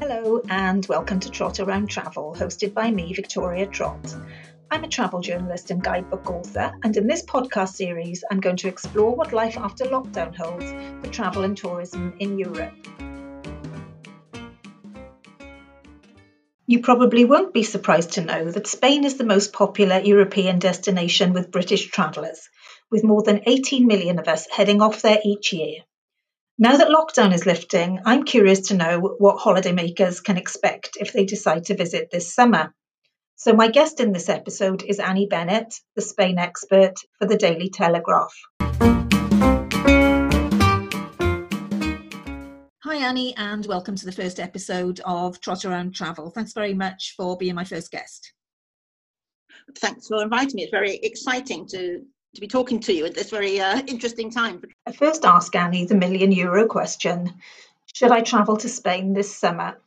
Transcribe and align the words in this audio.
Hello, 0.00 0.40
and 0.48 0.86
welcome 0.86 1.18
to 1.18 1.28
Trot 1.28 1.58
Around 1.58 1.90
Travel, 1.90 2.32
hosted 2.38 2.72
by 2.72 2.88
me, 2.88 3.12
Victoria 3.12 3.66
Trot. 3.66 4.14
I'm 4.70 4.84
a 4.84 4.88
travel 4.88 5.20
journalist 5.20 5.72
and 5.72 5.82
guidebook 5.82 6.30
author, 6.30 6.72
and 6.84 6.96
in 6.96 7.08
this 7.08 7.24
podcast 7.24 7.70
series, 7.70 8.22
I'm 8.30 8.38
going 8.38 8.58
to 8.58 8.68
explore 8.68 9.16
what 9.16 9.32
life 9.32 9.58
after 9.58 9.86
lockdown 9.86 10.36
holds 10.36 10.70
for 11.04 11.12
travel 11.12 11.42
and 11.42 11.56
tourism 11.56 12.14
in 12.20 12.38
Europe. 12.38 12.74
You 16.68 16.80
probably 16.80 17.24
won't 17.24 17.52
be 17.52 17.64
surprised 17.64 18.12
to 18.12 18.24
know 18.24 18.52
that 18.52 18.68
Spain 18.68 19.02
is 19.02 19.16
the 19.16 19.24
most 19.24 19.52
popular 19.52 19.98
European 19.98 20.60
destination 20.60 21.32
with 21.32 21.50
British 21.50 21.88
travellers, 21.88 22.48
with 22.88 23.02
more 23.02 23.24
than 23.24 23.42
18 23.46 23.84
million 23.88 24.20
of 24.20 24.28
us 24.28 24.46
heading 24.48 24.80
off 24.80 25.02
there 25.02 25.18
each 25.24 25.52
year. 25.52 25.80
Now 26.60 26.76
that 26.76 26.88
lockdown 26.88 27.32
is 27.32 27.46
lifting, 27.46 28.00
I'm 28.04 28.24
curious 28.24 28.66
to 28.66 28.76
know 28.76 28.98
what 29.18 29.38
holidaymakers 29.38 30.24
can 30.24 30.36
expect 30.36 30.96
if 30.98 31.12
they 31.12 31.24
decide 31.24 31.66
to 31.66 31.76
visit 31.76 32.08
this 32.10 32.34
summer. 32.34 32.74
So, 33.36 33.52
my 33.52 33.68
guest 33.68 34.00
in 34.00 34.10
this 34.10 34.28
episode 34.28 34.82
is 34.82 34.98
Annie 34.98 35.28
Bennett, 35.28 35.72
the 35.94 36.02
Spain 36.02 36.36
expert 36.36 36.94
for 37.20 37.28
the 37.28 37.36
Daily 37.36 37.70
Telegraph. 37.70 38.34
Hi, 42.82 42.96
Annie, 42.96 43.36
and 43.36 43.64
welcome 43.66 43.94
to 43.94 44.04
the 44.04 44.10
first 44.10 44.40
episode 44.40 45.00
of 45.04 45.40
Trot 45.40 45.64
Around 45.64 45.94
Travel. 45.94 46.32
Thanks 46.32 46.54
very 46.54 46.74
much 46.74 47.14
for 47.16 47.36
being 47.36 47.54
my 47.54 47.62
first 47.62 47.92
guest. 47.92 48.32
Thanks 49.76 50.08
for 50.08 50.20
inviting 50.24 50.56
me. 50.56 50.62
It's 50.64 50.72
very 50.72 50.96
exciting 50.96 51.68
to 51.68 52.00
to 52.34 52.40
be 52.40 52.48
talking 52.48 52.78
to 52.80 52.92
you 52.92 53.06
at 53.06 53.14
this 53.14 53.30
very 53.30 53.60
uh, 53.60 53.80
interesting 53.86 54.30
time. 54.30 54.62
I 54.88 54.92
first 54.92 55.26
ask 55.26 55.54
Annie 55.54 55.84
the 55.84 55.94
million 55.94 56.32
euro 56.32 56.66
question 56.66 57.34
Should 57.92 58.10
I 58.10 58.22
travel 58.22 58.56
to 58.56 58.70
Spain 58.70 59.12
this 59.12 59.36
summer? 59.36 59.78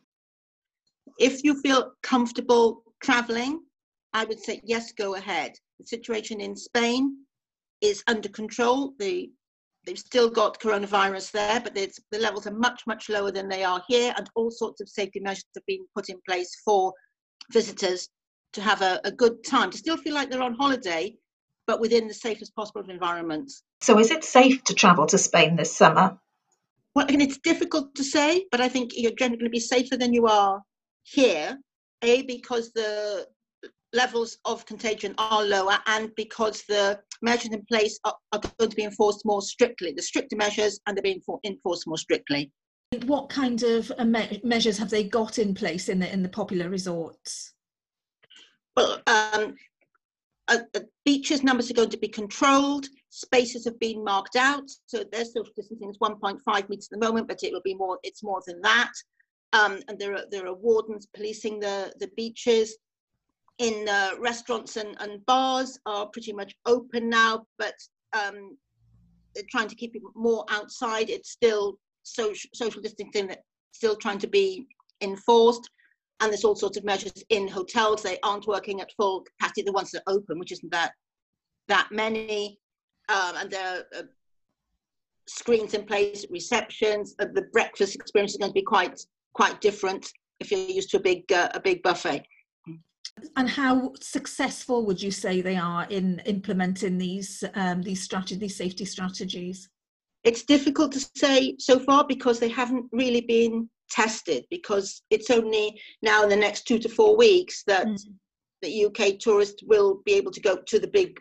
If 1.18 1.42
you 1.42 1.60
feel 1.60 1.94
comfortable 2.04 2.84
traveling, 3.02 3.64
I 4.12 4.24
would 4.26 4.38
say 4.38 4.60
yes, 4.62 4.92
go 4.92 5.16
ahead. 5.16 5.58
The 5.80 5.86
situation 5.88 6.40
in 6.40 6.54
Spain 6.54 7.16
is 7.80 8.04
under 8.06 8.28
control. 8.28 8.94
The 9.00 9.28
they've 9.84 9.98
still 9.98 10.30
got 10.30 10.60
coronavirus 10.60 11.32
there, 11.32 11.58
but 11.58 11.74
the 11.74 12.18
levels 12.20 12.46
are 12.46 12.54
much, 12.54 12.82
much 12.86 13.08
lower 13.08 13.32
than 13.32 13.48
they 13.48 13.64
are 13.64 13.82
here, 13.88 14.14
and 14.16 14.30
all 14.36 14.52
sorts 14.52 14.80
of 14.80 14.88
safety 14.88 15.18
measures 15.18 15.46
have 15.56 15.66
been 15.66 15.84
put 15.96 16.10
in 16.10 16.20
place 16.28 16.54
for 16.64 16.92
visitors 17.50 18.08
to 18.52 18.60
have 18.60 18.82
a, 18.82 19.00
a 19.02 19.10
good 19.10 19.42
time, 19.42 19.72
to 19.72 19.78
still 19.78 19.96
feel 19.96 20.14
like 20.14 20.30
they're 20.30 20.42
on 20.42 20.54
holiday, 20.54 21.12
but 21.66 21.80
within 21.80 22.06
the 22.06 22.14
safest 22.14 22.54
possible 22.54 22.88
environments. 22.88 23.64
So, 23.82 23.98
is 23.98 24.12
it 24.12 24.22
safe 24.22 24.62
to 24.64 24.74
travel 24.74 25.06
to 25.06 25.18
Spain 25.18 25.56
this 25.56 25.76
summer? 25.76 26.16
Well, 26.94 27.06
and 27.08 27.20
it's 27.20 27.38
difficult 27.38 27.96
to 27.96 28.04
say, 28.04 28.46
but 28.52 28.60
I 28.60 28.68
think 28.68 28.92
you're 28.94 29.10
generally 29.18 29.38
going 29.38 29.50
to 29.50 29.56
be 29.56 29.60
safer 29.60 29.96
than 29.96 30.12
you 30.12 30.26
are 30.26 30.62
here. 31.02 31.58
A 32.02 32.22
because 32.22 32.72
the 32.72 33.26
levels 33.92 34.38
of 34.44 34.66
contagion 34.66 35.16
are 35.18 35.42
lower, 35.42 35.78
and 35.86 36.10
because 36.16 36.62
the 36.68 37.00
measures 37.22 37.52
in 37.52 37.64
place 37.66 37.98
are, 38.04 38.14
are 38.32 38.40
going 38.58 38.70
to 38.70 38.76
be 38.76 38.84
enforced 38.84 39.22
more 39.24 39.42
strictly. 39.42 39.92
The 39.92 40.02
stricter 40.02 40.36
measures, 40.36 40.78
and 40.86 40.96
they're 40.96 41.02
being 41.02 41.20
enforced 41.44 41.86
more 41.86 41.98
strictly. 41.98 42.52
What 43.06 43.30
kind 43.30 43.64
of 43.64 43.90
uh, 43.98 44.04
me- 44.04 44.40
measures 44.44 44.78
have 44.78 44.90
they 44.90 45.04
got 45.04 45.38
in 45.40 45.54
place 45.54 45.88
in 45.88 45.98
the 45.98 46.12
in 46.12 46.22
the 46.22 46.28
popular 46.28 46.68
resorts? 46.68 47.52
Well, 48.76 49.02
um, 49.08 49.56
uh, 50.46 50.58
uh, 50.74 50.80
beaches 51.04 51.42
numbers 51.42 51.70
are 51.70 51.74
going 51.74 51.90
to 51.90 51.98
be 51.98 52.08
controlled. 52.08 52.86
Spaces 53.14 53.66
have 53.66 53.78
been 53.78 54.02
marked 54.02 54.36
out, 54.36 54.70
so 54.86 55.04
their 55.04 55.26
social 55.26 55.52
distancing 55.54 55.90
is 55.90 55.98
1.5 55.98 56.68
meters 56.70 56.88
at 56.90 56.98
the 56.98 57.06
moment, 57.06 57.28
but 57.28 57.42
it 57.42 57.52
will 57.52 57.60
be 57.62 57.74
more. 57.74 57.98
It's 58.02 58.22
more 58.22 58.40
than 58.46 58.58
that. 58.62 58.90
Um, 59.52 59.80
and 59.88 59.98
there 59.98 60.14
are 60.14 60.24
there 60.30 60.46
are 60.46 60.54
wardens 60.54 61.06
policing 61.14 61.60
the 61.60 61.92
the 62.00 62.08
beaches. 62.16 62.76
In 63.58 63.86
uh, 63.86 64.12
restaurants 64.18 64.76
and, 64.78 64.96
and 64.98 65.24
bars 65.26 65.78
are 65.84 66.06
pretty 66.06 66.32
much 66.32 66.54
open 66.64 67.10
now, 67.10 67.44
but 67.58 67.74
um, 68.14 68.56
they're 69.34 69.44
trying 69.50 69.68
to 69.68 69.74
keep 69.74 69.92
people 69.92 70.10
more 70.14 70.46
outside. 70.48 71.10
It's 71.10 71.30
still 71.30 71.78
social 72.04 72.48
social 72.54 72.80
distancing 72.80 73.26
that's 73.26 73.42
still 73.72 73.94
trying 73.94 74.20
to 74.20 74.26
be 74.26 74.66
enforced 75.02 75.68
and 76.20 76.32
there's 76.32 76.44
all 76.44 76.56
sorts 76.56 76.78
of 76.78 76.84
measures 76.84 77.12
in 77.28 77.46
hotels. 77.46 78.02
They 78.02 78.18
aren't 78.22 78.46
working 78.46 78.80
at 78.80 78.92
full 78.96 79.22
capacity. 79.22 79.62
The 79.62 79.72
ones 79.72 79.90
that 79.90 80.02
are 80.06 80.14
open, 80.14 80.38
which 80.38 80.52
isn't 80.52 80.72
that 80.72 80.92
that 81.68 81.88
many, 81.90 82.58
um, 83.12 83.36
and 83.36 83.50
there 83.50 83.78
are 83.78 84.00
uh, 84.00 84.02
screens 85.28 85.74
in 85.74 85.84
place, 85.84 86.24
receptions. 86.30 87.14
Uh, 87.18 87.26
the 87.32 87.42
breakfast 87.52 87.94
experience 87.94 88.32
is 88.32 88.38
going 88.38 88.50
to 88.50 88.54
be 88.54 88.62
quite 88.62 89.00
quite 89.34 89.60
different 89.60 90.10
if 90.40 90.50
you're 90.50 90.60
used 90.60 90.90
to 90.90 90.98
a 90.98 91.00
big 91.00 91.30
uh, 91.32 91.48
a 91.54 91.60
big 91.60 91.82
buffet. 91.82 92.24
And 93.36 93.48
how 93.48 93.92
successful 94.00 94.86
would 94.86 95.02
you 95.02 95.10
say 95.10 95.40
they 95.40 95.56
are 95.56 95.86
in 95.90 96.20
implementing 96.20 96.98
these 96.98 97.44
um, 97.54 97.82
these 97.82 98.08
these 98.38 98.56
safety 98.56 98.84
strategies? 98.84 99.68
It's 100.24 100.44
difficult 100.44 100.92
to 100.92 101.06
say 101.16 101.56
so 101.58 101.80
far 101.80 102.06
because 102.06 102.38
they 102.38 102.48
haven't 102.48 102.86
really 102.92 103.22
been 103.22 103.68
tested 103.90 104.46
because 104.50 105.02
it's 105.10 105.30
only 105.30 105.78
now 106.00 106.22
in 106.22 106.28
the 106.28 106.36
next 106.36 106.66
two 106.66 106.78
to 106.78 106.88
four 106.88 107.16
weeks 107.16 107.64
that 107.66 107.86
mm. 107.86 107.98
the 108.62 108.86
UK 108.86 109.18
tourists 109.18 109.62
will 109.66 110.00
be 110.06 110.14
able 110.14 110.30
to 110.30 110.40
go 110.40 110.56
to 110.56 110.78
the 110.78 110.86
big 110.86 111.20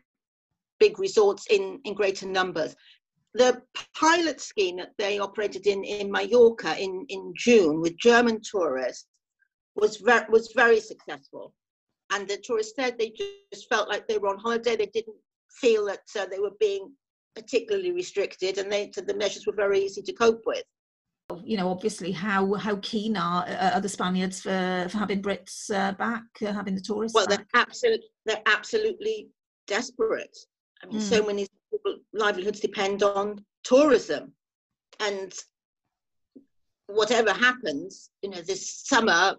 big 0.82 1.00
resorts 1.00 1.46
in, 1.50 1.80
in 1.86 1.94
greater 1.94 2.28
numbers. 2.28 2.76
The 3.36 3.62
pilot 3.96 4.42
scheme 4.42 4.78
that 4.78 4.92
they 4.98 5.20
operated 5.20 5.66
in 5.68 5.86
in 5.86 6.12
Mallorca 6.12 6.72
in, 6.78 7.06
in 7.08 7.34
June 7.38 7.80
with 7.80 7.96
German 7.98 8.42
tourists 8.44 9.08
was 9.76 9.98
very 9.98 10.26
was 10.30 10.52
very 10.64 10.82
successful, 10.82 11.54
and 12.12 12.28
the 12.28 12.38
tourists 12.44 12.74
said 12.76 12.98
they 12.98 13.14
just 13.52 13.70
felt 13.70 13.88
like 13.88 14.06
they 14.08 14.18
were 14.18 14.34
on 14.34 14.40
holiday. 14.40 14.76
They 14.76 14.92
didn't 14.98 15.22
feel 15.62 15.86
that 15.86 16.08
uh, 16.20 16.26
they 16.26 16.40
were 16.40 16.58
being 16.60 16.92
particularly 17.36 17.94
restricted, 17.94 18.58
and 18.58 18.70
they 18.70 18.92
said 18.94 19.08
the 19.08 19.24
measures 19.24 19.46
were 19.48 19.62
very 19.64 19.80
easy 19.86 20.02
to 20.02 20.14
cope 20.14 20.44
with 20.46 20.66
you 21.44 21.58
know, 21.58 21.70
obviously, 21.70 22.12
how 22.12 22.54
how 22.56 22.78
keen 22.82 23.16
are 23.18 23.46
uh, 23.48 23.72
are 23.76 23.82
the 23.82 23.90
Spaniards 23.90 24.42
for, 24.42 24.88
for 24.90 24.98
having 24.98 25.22
Brits 25.22 25.70
uh, 25.74 25.94
back, 25.94 26.24
uh, 26.46 26.52
having 26.52 26.76
the 26.76 26.82
tourists? 26.82 27.16
Well, 27.16 27.28
back? 27.28 27.48
they're 27.54 27.62
absolutely 27.62 28.08
they're 28.26 28.44
absolutely 28.46 29.30
desperate. 29.68 30.38
I 30.84 30.88
mean, 30.88 31.00
mm. 31.00 31.02
so 31.02 31.26
many 31.26 31.48
livelihoods 32.14 32.60
depend 32.60 33.04
on 33.04 33.44
tourism, 33.64 34.34
and 35.00 35.34
whatever 36.88 37.32
happens, 37.32 38.10
you 38.22 38.30
know, 38.30 38.42
this 38.42 38.82
summer 38.86 39.36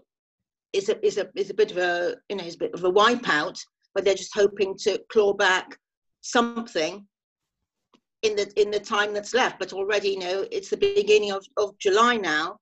is 0.73 0.89
a 0.89 1.07
is 1.07 1.19
a 1.19 1.29
is 1.35 1.51
a 1.51 1.55
bit 1.55 1.71
of 1.71 1.77
a 1.79 2.17
you 2.29 2.37
know 2.37 2.45
is 2.45 2.55
a 2.55 2.59
bit 2.59 2.75
of 2.75 2.85
a 2.85 2.93
wipeout, 2.93 3.59
but 3.95 4.05
they're 4.05 4.15
just 4.15 4.35
hoping 4.35 4.77
to 4.79 4.99
claw 5.11 5.33
back 5.35 5.77
something 6.21 7.07
in 8.23 8.37
the 8.37 8.51
in 8.61 8.71
the 8.71 8.81
time 8.81 9.13
that's 9.13 9.35
left. 9.35 9.59
But 9.59 9.73
already, 9.73 10.11
you 10.11 10.19
know, 10.19 10.47
it's 10.51 10.71
the 10.71 10.77
beginning 10.77 11.33
of, 11.33 11.45
of 11.57 11.79
July 11.79 12.17
now, 12.17 12.59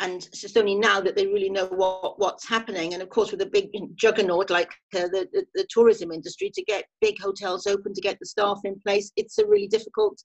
and 0.00 0.26
it's 0.32 0.56
only 0.56 0.74
now 0.74 1.00
that 1.00 1.14
they 1.14 1.26
really 1.26 1.50
know 1.50 1.66
what 1.66 2.18
what's 2.18 2.48
happening. 2.48 2.94
And 2.94 3.02
of 3.02 3.10
course, 3.10 3.30
with 3.30 3.42
a 3.42 3.46
big 3.46 3.70
juggernaut 3.96 4.50
like 4.50 4.70
uh, 4.96 5.08
the, 5.08 5.28
the, 5.32 5.44
the 5.54 5.66
tourism 5.70 6.10
industry, 6.10 6.50
to 6.54 6.62
get 6.64 6.84
big 7.00 7.20
hotels 7.20 7.66
open, 7.66 7.94
to 7.94 8.00
get 8.00 8.18
the 8.18 8.26
staff 8.26 8.58
in 8.64 8.80
place, 8.80 9.12
it's 9.16 9.38
a 9.38 9.46
really 9.46 9.68
difficult 9.68 10.22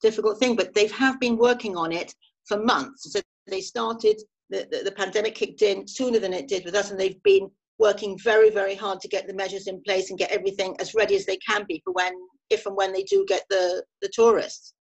difficult 0.00 0.38
thing. 0.38 0.56
But 0.56 0.74
they 0.74 0.86
have 0.88 1.18
been 1.20 1.36
working 1.36 1.76
on 1.76 1.92
it 1.92 2.14
for 2.46 2.58
months. 2.58 3.12
So 3.12 3.20
they 3.46 3.60
started. 3.60 4.20
The, 4.48 4.68
the, 4.70 4.84
the 4.84 4.92
pandemic 4.92 5.34
kicked 5.34 5.62
in 5.62 5.88
sooner 5.88 6.20
than 6.20 6.32
it 6.32 6.46
did 6.46 6.64
with 6.64 6.76
us, 6.76 6.92
and 6.92 7.00
they've 7.00 7.20
been 7.24 7.50
working 7.78 8.16
very, 8.18 8.48
very 8.48 8.76
hard 8.76 9.00
to 9.00 9.08
get 9.08 9.26
the 9.26 9.34
measures 9.34 9.66
in 9.66 9.82
place 9.82 10.10
and 10.10 10.18
get 10.18 10.30
everything 10.30 10.76
as 10.78 10.94
ready 10.94 11.16
as 11.16 11.26
they 11.26 11.36
can 11.38 11.64
be 11.68 11.82
for 11.84 11.92
when, 11.92 12.12
if 12.48 12.64
and 12.64 12.76
when 12.76 12.92
they 12.92 13.02
do 13.02 13.24
get 13.26 13.42
the, 13.50 13.82
the 14.02 14.10
tourists. 14.14 14.72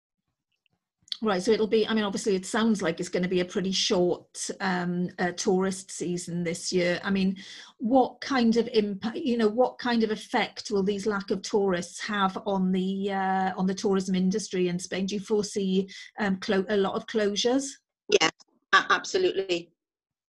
Right, 1.22 1.42
so 1.42 1.52
it'll 1.52 1.68
be. 1.68 1.88
I 1.88 1.94
mean, 1.94 2.04
obviously, 2.04 2.36
it 2.36 2.46
sounds 2.46 2.82
like 2.82 3.00
it's 3.00 3.10
going 3.10 3.24
to 3.24 3.30
be 3.30 3.40
a 3.40 3.46
pretty 3.46 3.72
short 3.72 4.50
um, 4.60 5.10
uh, 5.18 5.32
tourist 5.32 5.90
season 5.90 6.44
this 6.44 6.74
year. 6.74 7.00
I 7.04 7.10
mean, 7.10 7.38
what 7.78 8.20
kind 8.20 8.58
of 8.58 8.68
impact? 8.74 9.18
You 9.18 9.38
know, 9.38 9.48
what 9.48 9.80
kind 9.80 10.04
of 10.04 10.12
effect 10.12 10.72
will 10.72 10.84
these 10.84 11.06
lack 11.06 11.32
of 11.32 11.42
tourists 11.42 12.02
have 12.02 12.38
on 12.46 12.72
the 12.72 13.14
uh, 13.14 13.52
on 13.56 13.66
the 13.66 13.74
tourism 13.74 14.14
industry 14.14 14.68
in 14.68 14.78
Spain? 14.78 15.06
Do 15.06 15.16
you 15.16 15.22
foresee 15.22 15.90
um, 16.20 16.38
clo- 16.38 16.66
a 16.70 16.78
lot 16.78 16.96
of 16.96 17.08
closures? 17.08 17.66
Yeah, 18.10 18.30
absolutely 18.74 19.72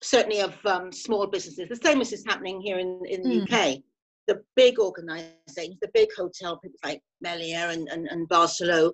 certainly 0.03 0.41
of 0.41 0.55
um, 0.67 0.93
small 0.93 1.27
businesses. 1.27 1.69
The 1.69 1.77
same 1.77 2.01
as 2.01 2.13
is 2.13 2.25
happening 2.27 2.61
here 2.61 2.79
in, 2.79 3.01
in 3.07 3.23
the 3.23 3.41
mm. 3.41 3.43
UK. 3.43 3.83
The 4.27 4.43
big 4.57 4.79
organisations, 4.79 5.79
the 5.81 5.91
big 5.95 6.09
hotel 6.17 6.59
people 6.59 6.79
like 6.85 7.01
Meliá 7.25 7.73
and, 7.73 7.89
and, 7.89 8.09
and 8.09 8.29
Barceló, 8.29 8.93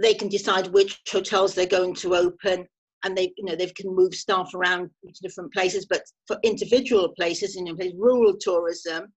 they 0.00 0.14
can 0.14 0.28
decide 0.28 0.68
which 0.68 1.00
hotels 1.10 1.54
they're 1.54 1.66
going 1.66 1.94
to 1.94 2.14
open 2.14 2.66
and 3.04 3.16
they 3.16 3.32
you 3.36 3.44
know 3.44 3.56
they 3.56 3.66
can 3.66 3.94
move 3.94 4.14
staff 4.14 4.54
around 4.54 4.90
to 5.04 5.22
different 5.22 5.52
places. 5.52 5.86
But 5.86 6.02
for 6.26 6.38
individual 6.42 7.08
places 7.16 7.56
in 7.56 7.66
you 7.66 7.76
know, 7.76 7.90
rural 7.96 8.36
tourism 8.40 9.12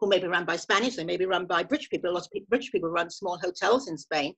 who 0.00 0.08
may 0.08 0.18
be 0.18 0.26
run 0.26 0.44
by 0.44 0.56
spanish 0.56 0.96
they 0.96 1.04
may 1.04 1.16
be 1.16 1.26
run 1.26 1.46
by 1.46 1.62
british 1.62 1.90
people. 1.90 2.10
A 2.10 2.12
lot 2.12 2.24
of 2.24 2.30
people, 2.32 2.46
british 2.50 2.72
people 2.72 2.90
run 2.90 3.10
small 3.10 3.38
hotels 3.42 3.88
in 3.88 3.96
spain. 3.96 4.34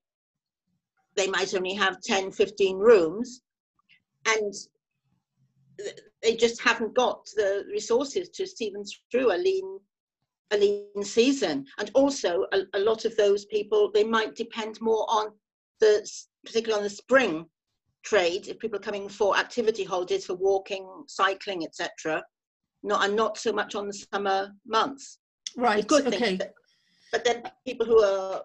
They 1.17 1.29
might 1.29 1.55
only 1.55 1.75
have 1.75 2.01
10 2.01 2.33
15 2.33 2.79
rooms 2.79 3.43
and 4.27 4.55
they 6.23 6.35
just 6.35 6.61
haven't 6.61 6.95
got 6.95 7.25
the 7.37 7.65
resources 7.71 8.29
to 8.31 8.47
see 8.47 8.71
them 8.71 8.83
through 9.11 9.33
a 9.33 9.39
lean 9.39 9.79
a 10.51 10.57
lean 10.57 11.03
season. 11.03 11.67
And 11.79 11.91
also 11.95 12.47
a, 12.53 12.61
a 12.75 12.81
lot 12.81 13.05
of 13.05 13.17
those 13.17 13.45
people 13.47 13.91
they 13.93 14.05
might 14.05 14.35
depend 14.35 14.81
more 14.81 15.07
on 15.09 15.33
the 15.81 16.09
particularly 16.45 16.79
on 16.79 16.85
the 16.85 16.91
spring 16.91 17.47
trade 18.05 18.49
if 18.49 18.59
people 18.59 18.79
are 18.79 18.83
coming 18.83 19.09
for 19.09 19.37
activity 19.37 19.85
holidays 19.85 20.25
for 20.25 20.35
walking 20.35 20.89
cycling 21.09 21.65
etc 21.65 22.23
not 22.83 23.05
and 23.05 23.17
not 23.17 23.39
so 23.39 23.53
much 23.53 23.75
on 23.75 23.87
the 23.87 24.05
summer 24.13 24.53
months. 24.67 25.19
Right 25.57 25.87
good 25.87 26.07
okay. 26.07 26.37
but, 26.37 26.53
but 27.13 27.25
then 27.25 27.43
people 27.67 27.87
who 27.87 28.03
are 28.03 28.43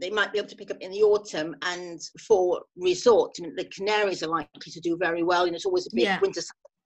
they 0.00 0.10
might 0.10 0.32
be 0.32 0.38
able 0.38 0.48
to 0.48 0.56
pick 0.56 0.70
up 0.70 0.76
in 0.80 0.92
the 0.92 1.02
autumn 1.02 1.56
and 1.62 2.00
for 2.28 2.62
resorts 2.76 3.40
I 3.40 3.42
mean, 3.42 3.56
the 3.56 3.64
canaries 3.64 4.22
are 4.22 4.28
likely 4.28 4.70
to 4.70 4.80
do 4.80 4.96
very 4.96 5.24
well. 5.24 5.46
And 5.46 5.54
it's 5.54 5.66
always 5.66 5.86
a 5.86 5.94
big 5.94 6.04
yeah. 6.04 6.20
winter 6.20 6.40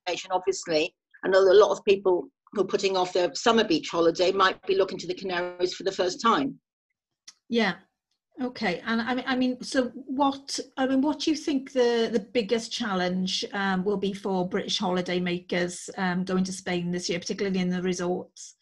destination 0.06 0.30
obviously. 0.32 0.94
I 1.24 1.28
know 1.28 1.40
a 1.40 1.52
lot 1.52 1.70
of 1.70 1.84
people 1.84 2.28
who 2.52 2.62
are 2.62 2.66
putting 2.66 2.96
off 2.96 3.12
their 3.12 3.34
summer 3.34 3.64
beach 3.64 3.90
holiday 3.90 4.32
might 4.32 4.60
be 4.66 4.76
looking 4.76 4.98
to 4.98 5.06
the 5.06 5.14
canaries 5.14 5.74
for 5.74 5.82
the 5.82 5.92
first 5.92 6.22
time. 6.22 6.58
Yeah 7.48 7.74
Okay, 8.42 8.82
and 8.84 9.00
I 9.00 9.14
mean, 9.14 9.24
I 9.28 9.36
mean, 9.36 9.62
so 9.62 9.92
what? 9.94 10.58
I 10.76 10.86
mean, 10.88 11.00
what 11.00 11.20
do 11.20 11.30
you 11.30 11.36
think 11.36 11.72
the 11.72 12.08
the 12.12 12.26
biggest 12.32 12.72
challenge 12.72 13.44
um, 13.52 13.84
will 13.84 13.96
be 13.96 14.12
for 14.12 14.48
British 14.48 14.78
holidaymakers 14.78 15.88
um, 15.96 16.24
going 16.24 16.42
to 16.44 16.52
Spain 16.52 16.90
this 16.90 17.08
year, 17.08 17.20
particularly 17.20 17.60
in 17.60 17.70
the 17.70 17.80
resorts? 17.80 18.56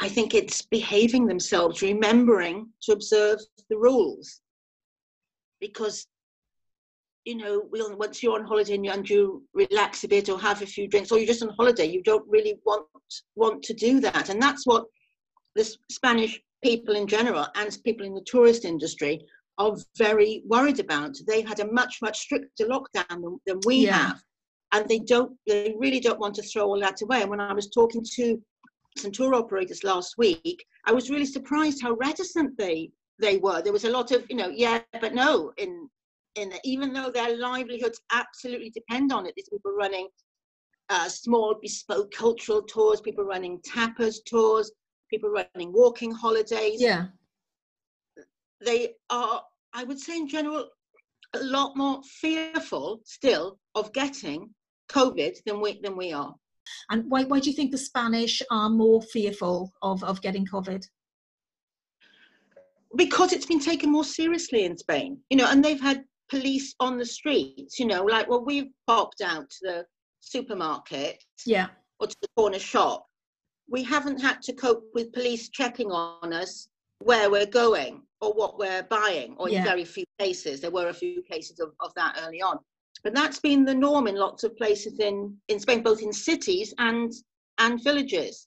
I 0.00 0.08
think 0.08 0.34
it's 0.34 0.62
behaving 0.62 1.26
themselves, 1.26 1.82
remembering 1.82 2.70
to 2.82 2.92
observe 2.92 3.40
the 3.68 3.76
rules, 3.76 4.40
because 5.60 6.06
you 7.26 7.36
know, 7.36 7.68
once 7.70 8.22
you're 8.22 8.38
on 8.38 8.46
holiday 8.46 8.74
and 8.74 8.84
you, 8.86 8.90
and 8.90 9.10
you 9.10 9.44
relax 9.52 10.04
a 10.04 10.08
bit 10.08 10.30
or 10.30 10.40
have 10.40 10.62
a 10.62 10.66
few 10.66 10.88
drinks, 10.88 11.12
or 11.12 11.18
you're 11.18 11.26
just 11.26 11.42
on 11.42 11.54
holiday, 11.58 11.84
you 11.84 12.02
don't 12.02 12.26
really 12.26 12.58
want 12.64 12.86
want 13.36 13.62
to 13.64 13.74
do 13.74 14.00
that, 14.00 14.30
and 14.30 14.40
that's 14.40 14.66
what 14.66 14.86
the 15.54 15.76
Spanish 15.90 16.40
people 16.62 16.94
in 16.96 17.06
general 17.06 17.46
and 17.54 17.76
people 17.84 18.06
in 18.06 18.14
the 18.14 18.24
tourist 18.26 18.64
industry 18.64 19.20
are 19.58 19.76
very 19.96 20.42
worried 20.46 20.80
about. 20.80 21.16
They've 21.26 21.46
had 21.46 21.60
a 21.60 21.72
much, 21.72 21.98
much 22.02 22.18
stricter 22.18 22.66
lockdown 22.66 23.08
than, 23.08 23.40
than 23.46 23.60
we 23.66 23.86
yeah. 23.86 23.96
have. 23.96 24.22
And 24.72 24.88
they 24.88 25.00
don't, 25.00 25.36
they 25.46 25.74
really 25.78 26.00
don't 26.00 26.20
want 26.20 26.34
to 26.36 26.42
throw 26.42 26.64
all 26.64 26.80
that 26.80 27.02
away. 27.02 27.22
And 27.22 27.30
when 27.30 27.40
I 27.40 27.52
was 27.52 27.70
talking 27.70 28.04
to 28.16 28.40
some 28.96 29.10
tour 29.10 29.34
operators 29.34 29.84
last 29.84 30.14
week, 30.16 30.64
I 30.86 30.92
was 30.92 31.10
really 31.10 31.26
surprised 31.26 31.82
how 31.82 31.92
reticent 31.94 32.56
they 32.56 32.90
they 33.20 33.36
were. 33.36 33.62
There 33.62 33.72
was 33.72 33.84
a 33.84 33.90
lot 33.90 34.10
of, 34.12 34.24
you 34.30 34.36
know, 34.36 34.48
yeah, 34.48 34.80
but 35.00 35.14
no, 35.14 35.52
in 35.58 35.88
in 36.36 36.52
even 36.64 36.92
though 36.92 37.10
their 37.10 37.36
livelihoods 37.36 38.00
absolutely 38.12 38.70
depend 38.70 39.12
on 39.12 39.26
it. 39.26 39.34
These 39.36 39.50
people 39.50 39.72
running 39.72 40.08
uh, 40.88 41.08
small 41.08 41.56
bespoke 41.60 42.12
cultural 42.12 42.62
tours, 42.62 43.00
people 43.00 43.24
running 43.24 43.60
tapas 43.60 44.16
tours, 44.24 44.72
people 45.10 45.30
running 45.30 45.72
walking 45.72 46.12
holidays. 46.12 46.80
Yeah. 46.80 47.06
They 48.64 48.94
are, 49.10 49.42
I 49.74 49.84
would 49.84 49.98
say, 49.98 50.16
in 50.16 50.28
general, 50.28 50.68
a 51.34 51.42
lot 51.42 51.76
more 51.76 52.00
fearful 52.04 53.00
still 53.04 53.58
of 53.74 53.92
getting 53.92 54.50
COVID 54.90 55.36
than 55.46 55.60
we 55.60 55.80
than 55.80 55.96
we 55.96 56.12
are. 56.12 56.34
And 56.90 57.10
why 57.10 57.24
why 57.24 57.40
do 57.40 57.50
you 57.50 57.56
think 57.56 57.70
the 57.70 57.78
Spanish 57.78 58.42
are 58.50 58.68
more 58.68 59.02
fearful 59.02 59.72
of, 59.82 60.02
of 60.04 60.20
getting 60.22 60.46
COVID? 60.46 60.84
Because 62.96 63.32
it's 63.32 63.46
been 63.46 63.60
taken 63.60 63.90
more 63.90 64.04
seriously 64.04 64.64
in 64.64 64.76
Spain, 64.76 65.18
you 65.30 65.36
know, 65.36 65.48
and 65.48 65.64
they've 65.64 65.80
had 65.80 66.04
police 66.28 66.74
on 66.80 66.98
the 66.98 67.04
streets, 67.04 67.78
you 67.78 67.86
know, 67.86 68.04
like 68.04 68.28
well, 68.28 68.44
we've 68.44 68.70
popped 68.86 69.20
out 69.20 69.48
to 69.50 69.58
the 69.62 69.86
supermarket, 70.20 71.22
yeah, 71.46 71.68
or 71.98 72.08
to 72.08 72.16
the 72.20 72.28
corner 72.36 72.58
shop, 72.58 73.06
we 73.70 73.82
haven't 73.84 74.20
had 74.20 74.42
to 74.42 74.52
cope 74.52 74.84
with 74.94 75.12
police 75.12 75.48
checking 75.48 75.90
on 75.90 76.32
us 76.32 76.68
where 76.98 77.30
we're 77.30 77.46
going 77.46 78.02
or 78.20 78.32
what 78.32 78.58
we're 78.58 78.82
buying, 78.90 79.34
or 79.38 79.48
yeah. 79.48 79.58
in 79.58 79.64
very 79.64 79.84
few 79.84 80.04
cases. 80.18 80.60
There 80.60 80.70
were 80.70 80.88
a 80.88 80.94
few 80.94 81.22
cases 81.22 81.58
of, 81.60 81.72
of 81.80 81.94
that 81.94 82.20
early 82.22 82.42
on. 82.42 82.58
But 83.02 83.14
that's 83.14 83.38
been 83.38 83.64
the 83.64 83.74
norm 83.74 84.08
in 84.08 84.16
lots 84.16 84.44
of 84.44 84.54
places 84.58 84.98
in, 84.98 85.34
in 85.48 85.58
Spain, 85.58 85.82
both 85.82 86.02
in 86.02 86.12
cities 86.12 86.74
and 86.76 87.10
and 87.58 87.82
villages. 87.82 88.46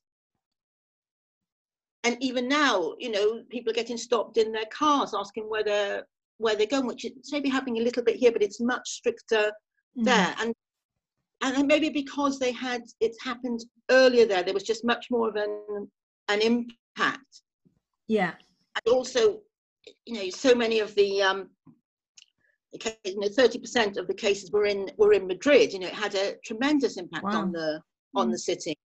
And 2.03 2.17
even 2.19 2.47
now, 2.47 2.93
you 2.99 3.09
know, 3.09 3.43
people 3.49 3.71
are 3.71 3.75
getting 3.75 3.97
stopped 3.97 4.37
in 4.37 4.51
their 4.51 4.65
cars 4.65 5.13
asking 5.17 5.49
where 5.49 5.63
they're 5.63 6.05
where 6.37 6.55
they're 6.55 6.67
going, 6.67 6.85
which 6.85 7.05
is 7.05 7.31
maybe 7.31 7.49
happening 7.49 7.79
a 7.79 7.83
little 7.83 8.03
bit 8.03 8.17
here, 8.17 8.31
but 8.31 8.43
it's 8.43 8.59
much 8.59 8.87
stricter 8.89 9.51
mm. 9.97 10.03
there. 10.03 10.35
And 10.39 10.53
and 11.43 11.67
maybe 11.67 11.89
because 11.89 12.39
they 12.39 12.51
had 12.51 12.83
it 12.99 13.15
happened 13.21 13.65
earlier 13.91 14.25
there, 14.25 14.43
there 14.43 14.53
was 14.53 14.63
just 14.63 14.85
much 14.85 15.07
more 15.11 15.29
of 15.29 15.35
an 15.35 15.87
an 16.29 16.41
impact. 16.41 17.41
Yeah. 18.07 18.33
And 18.75 18.93
also, 18.93 19.41
you 20.05 20.15
know, 20.15 20.29
so 20.29 20.55
many 20.55 20.79
of 20.79 20.95
the 20.95 21.21
um, 21.21 21.49
you 22.71 23.19
know, 23.19 23.27
thirty 23.27 23.59
percent 23.59 23.97
of 23.97 24.07
the 24.07 24.13
cases 24.13 24.51
were 24.51 24.65
in 24.65 24.89
were 24.97 25.13
in 25.13 25.27
Madrid. 25.27 25.73
You 25.73 25.79
know, 25.79 25.87
it 25.87 25.93
had 25.93 26.15
a 26.15 26.35
tremendous 26.45 26.97
impact 26.97 27.25
wow. 27.25 27.41
on 27.41 27.51
the 27.51 27.81
on 28.15 28.29
mm. 28.29 28.31
the 28.31 28.39
city 28.39 28.77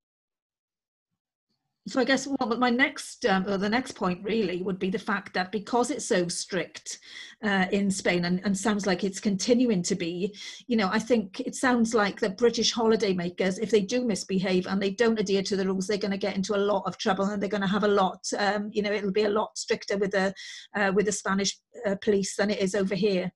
so 1.88 2.00
I 2.00 2.04
guess 2.04 2.26
well, 2.26 2.56
my 2.58 2.70
next 2.70 3.24
um, 3.26 3.46
or 3.46 3.56
the 3.56 3.68
next 3.68 3.92
point 3.92 4.22
really 4.22 4.62
would 4.62 4.78
be 4.78 4.90
the 4.90 4.98
fact 4.98 5.34
that 5.34 5.52
because 5.52 5.90
it's 5.90 6.04
so 6.04 6.28
strict 6.28 6.98
uh, 7.42 7.66
in 7.70 7.90
Spain 7.90 8.24
and, 8.24 8.40
and 8.44 8.56
sounds 8.56 8.86
like 8.86 9.04
it's 9.04 9.20
continuing 9.20 9.82
to 9.82 9.94
be, 9.94 10.34
you 10.66 10.76
know, 10.76 10.88
I 10.92 10.98
think 10.98 11.40
it 11.40 11.54
sounds 11.54 11.94
like 11.94 12.20
the 12.20 12.30
British 12.30 12.74
holidaymakers, 12.74 13.58
if 13.60 13.70
they 13.70 13.80
do 13.80 14.04
misbehave 14.04 14.66
and 14.66 14.80
they 14.80 14.90
don't 14.90 15.20
adhere 15.20 15.42
to 15.42 15.56
the 15.56 15.66
rules, 15.66 15.86
they're 15.86 15.98
going 15.98 16.10
to 16.10 16.18
get 16.18 16.36
into 16.36 16.56
a 16.56 16.58
lot 16.58 16.82
of 16.86 16.98
trouble 16.98 17.26
and 17.26 17.40
they're 17.40 17.48
going 17.48 17.60
to 17.60 17.66
have 17.66 17.84
a 17.84 17.88
lot, 17.88 18.20
um, 18.38 18.70
you 18.72 18.82
know, 18.82 18.92
it'll 18.92 19.12
be 19.12 19.24
a 19.24 19.30
lot 19.30 19.56
stricter 19.56 19.96
with 19.96 20.10
the 20.12 20.34
uh, 20.74 20.92
with 20.94 21.06
the 21.06 21.12
Spanish 21.12 21.56
uh, 21.86 21.94
police 22.02 22.36
than 22.36 22.50
it 22.50 22.60
is 22.60 22.74
over 22.74 22.94
here. 22.94 23.30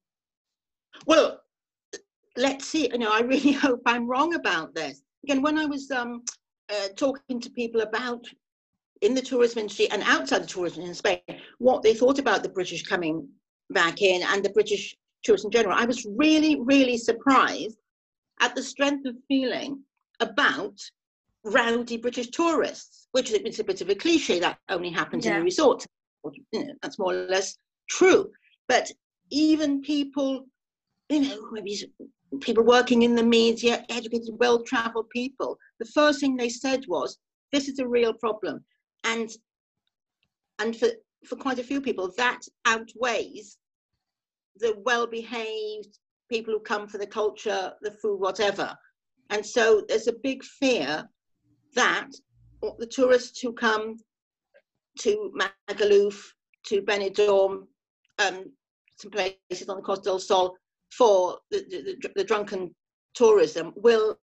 Well, 1.06 1.40
let's 2.36 2.66
see. 2.66 2.88
You 2.92 2.98
know, 2.98 3.12
I 3.12 3.20
really 3.20 3.52
hope 3.66 3.82
I'm 3.86 4.08
wrong 4.08 4.34
about 4.34 4.74
this. 4.74 5.02
Again, 5.24 5.42
when 5.42 5.58
I 5.58 5.66
was 5.66 5.90
um, 5.90 6.22
uh, 6.72 6.88
talking 6.96 7.40
to 7.40 7.50
people 7.50 7.82
about 7.82 8.26
in 9.02 9.14
the 9.14 9.20
tourism 9.20 9.58
industry 9.58 9.90
and 9.90 10.02
outside 10.04 10.42
the 10.42 10.46
tourism 10.46 10.84
in 10.84 10.94
Spain 10.94 11.20
what 11.58 11.82
they 11.82 11.92
thought 11.92 12.18
about 12.18 12.42
the 12.42 12.48
British 12.48 12.84
coming 12.84 13.28
back 13.70 14.00
in 14.00 14.22
and 14.22 14.44
the 14.44 14.50
British 14.50 14.96
tourists 15.24 15.44
in 15.44 15.50
general. 15.50 15.76
I 15.76 15.84
was 15.84 16.06
really, 16.16 16.60
really 16.60 16.96
surprised 16.96 17.78
at 18.40 18.54
the 18.54 18.62
strength 18.62 19.06
of 19.06 19.16
feeling 19.28 19.82
about 20.20 20.78
rowdy 21.44 21.96
British 21.96 22.28
tourists, 22.28 23.08
which 23.12 23.30
is 23.30 23.58
a 23.58 23.64
bit 23.64 23.80
of 23.80 23.90
a 23.90 23.94
cliche 23.94 24.38
that 24.38 24.58
only 24.68 24.90
happens 24.90 25.26
yeah. 25.26 25.38
in 25.38 25.44
the. 25.44 25.86
You 26.52 26.66
know, 26.66 26.74
that's 26.80 26.98
more 26.98 27.14
or 27.14 27.26
less 27.26 27.56
true. 27.90 28.30
But 28.68 28.90
even 29.30 29.82
people, 29.82 30.46
you 31.08 31.20
know, 31.20 31.48
maybe 31.50 31.92
people 32.40 32.62
working 32.62 33.02
in 33.02 33.16
the 33.16 33.22
media, 33.24 33.84
educated, 33.88 34.34
well-traveled 34.38 35.10
people, 35.10 35.58
the 35.80 35.86
first 35.86 36.20
thing 36.20 36.36
they 36.36 36.48
said 36.48 36.84
was, 36.86 37.18
this 37.50 37.68
is 37.68 37.80
a 37.80 37.88
real 37.88 38.14
problem 38.14 38.64
and 39.04 39.30
and 40.58 40.76
for 40.76 40.88
for 41.26 41.36
quite 41.36 41.58
a 41.58 41.64
few 41.64 41.80
people 41.80 42.12
that 42.16 42.40
outweighs 42.64 43.58
the 44.56 44.74
well-behaved 44.84 45.98
people 46.28 46.52
who 46.52 46.60
come 46.60 46.88
for 46.88 46.98
the 46.98 47.06
culture 47.06 47.72
the 47.82 47.90
food 47.90 48.18
whatever. 48.18 48.76
And 49.30 49.44
so 49.44 49.82
there's 49.88 50.08
a 50.08 50.22
big 50.22 50.42
fear 50.42 51.08
that 51.74 52.10
the 52.78 52.86
tourists 52.86 53.40
who 53.40 53.52
come 53.52 53.96
to 54.98 55.32
Magaluf, 55.38 56.22
to 56.64 56.82
Benidorm, 56.82 57.66
um, 58.18 58.44
some 58.96 59.10
places 59.10 59.68
on 59.68 59.76
the 59.76 59.82
Costa 59.82 60.04
del 60.04 60.18
Sol 60.18 60.56
for 60.90 61.38
the, 61.50 61.64
the, 61.70 62.10
the, 62.14 62.24
drunken 62.24 62.74
tourism 63.14 63.72
will 63.76 64.18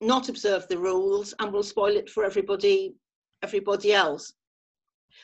not 0.00 0.28
observe 0.28 0.66
the 0.68 0.78
rules 0.78 1.34
and 1.38 1.52
will 1.52 1.62
spoil 1.62 1.96
it 1.96 2.08
for 2.08 2.24
everybody 2.24 2.94
everybody 3.44 3.92
else. 3.92 4.32